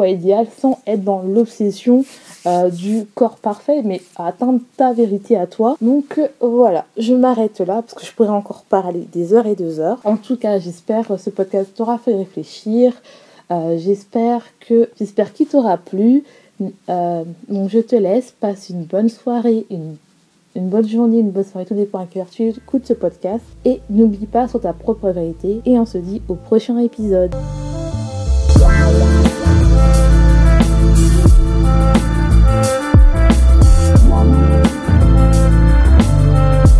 idéal 0.05 0.47
sans 0.60 0.79
être 0.86 1.03
dans 1.03 1.21
l'obsession 1.21 2.03
euh, 2.45 2.69
du 2.69 3.05
corps 3.13 3.38
parfait, 3.38 3.81
mais 3.83 4.01
à 4.15 4.27
atteindre 4.27 4.60
ta 4.77 4.93
vérité 4.93 5.36
à 5.36 5.47
toi. 5.47 5.75
Donc 5.81 6.17
euh, 6.17 6.27
voilà, 6.39 6.86
je 6.97 7.13
m'arrête 7.13 7.60
là 7.60 7.81
parce 7.81 7.93
que 7.93 8.05
je 8.05 8.13
pourrais 8.13 8.29
encore 8.29 8.63
parler 8.63 9.07
des 9.12 9.33
heures 9.33 9.47
et 9.47 9.55
des 9.55 9.79
heures. 9.79 9.99
En 10.05 10.15
tout 10.17 10.38
cas, 10.38 10.60
j'espère 10.60 11.07
que 11.07 11.17
ce 11.17 11.29
podcast 11.29 11.71
t'aura 11.75 11.97
fait 11.97 12.15
réfléchir. 12.15 12.93
Euh, 13.51 13.77
j'espère 13.77 14.45
que 14.62 14.89
j'espère 14.99 15.33
qu'il 15.33 15.47
t'aura 15.47 15.77
plu. 15.77 16.23
Donc 16.60 17.69
je 17.69 17.79
te 17.79 17.95
laisse, 17.95 18.31
passe 18.31 18.69
une 18.69 18.83
bonne 18.83 19.10
soirée, 19.10 19.65
une, 19.69 19.95
une 20.55 20.69
bonne 20.69 20.88
journée, 20.88 21.19
une 21.19 21.31
bonne 21.31 21.43
soirée, 21.43 21.65
tout 21.65 21.75
dépend 21.75 21.99
à 21.99 22.05
quelle 22.05 22.23
heure 22.23 22.29
tu 22.29 22.47
écoutes 22.47 22.86
ce 22.86 22.93
podcast. 22.93 23.43
Et 23.65 23.81
n'oublie 23.89 24.25
pas 24.25 24.47
sur 24.47 24.62
ta 24.62 24.73
propre 24.73 25.10
vérité. 25.10 25.62
Et 25.65 25.77
on 25.77 25.86
se 25.86 25.97
dit 25.97 26.21
au 26.29 26.36
prochain 26.36 26.77
épisode. 26.79 27.36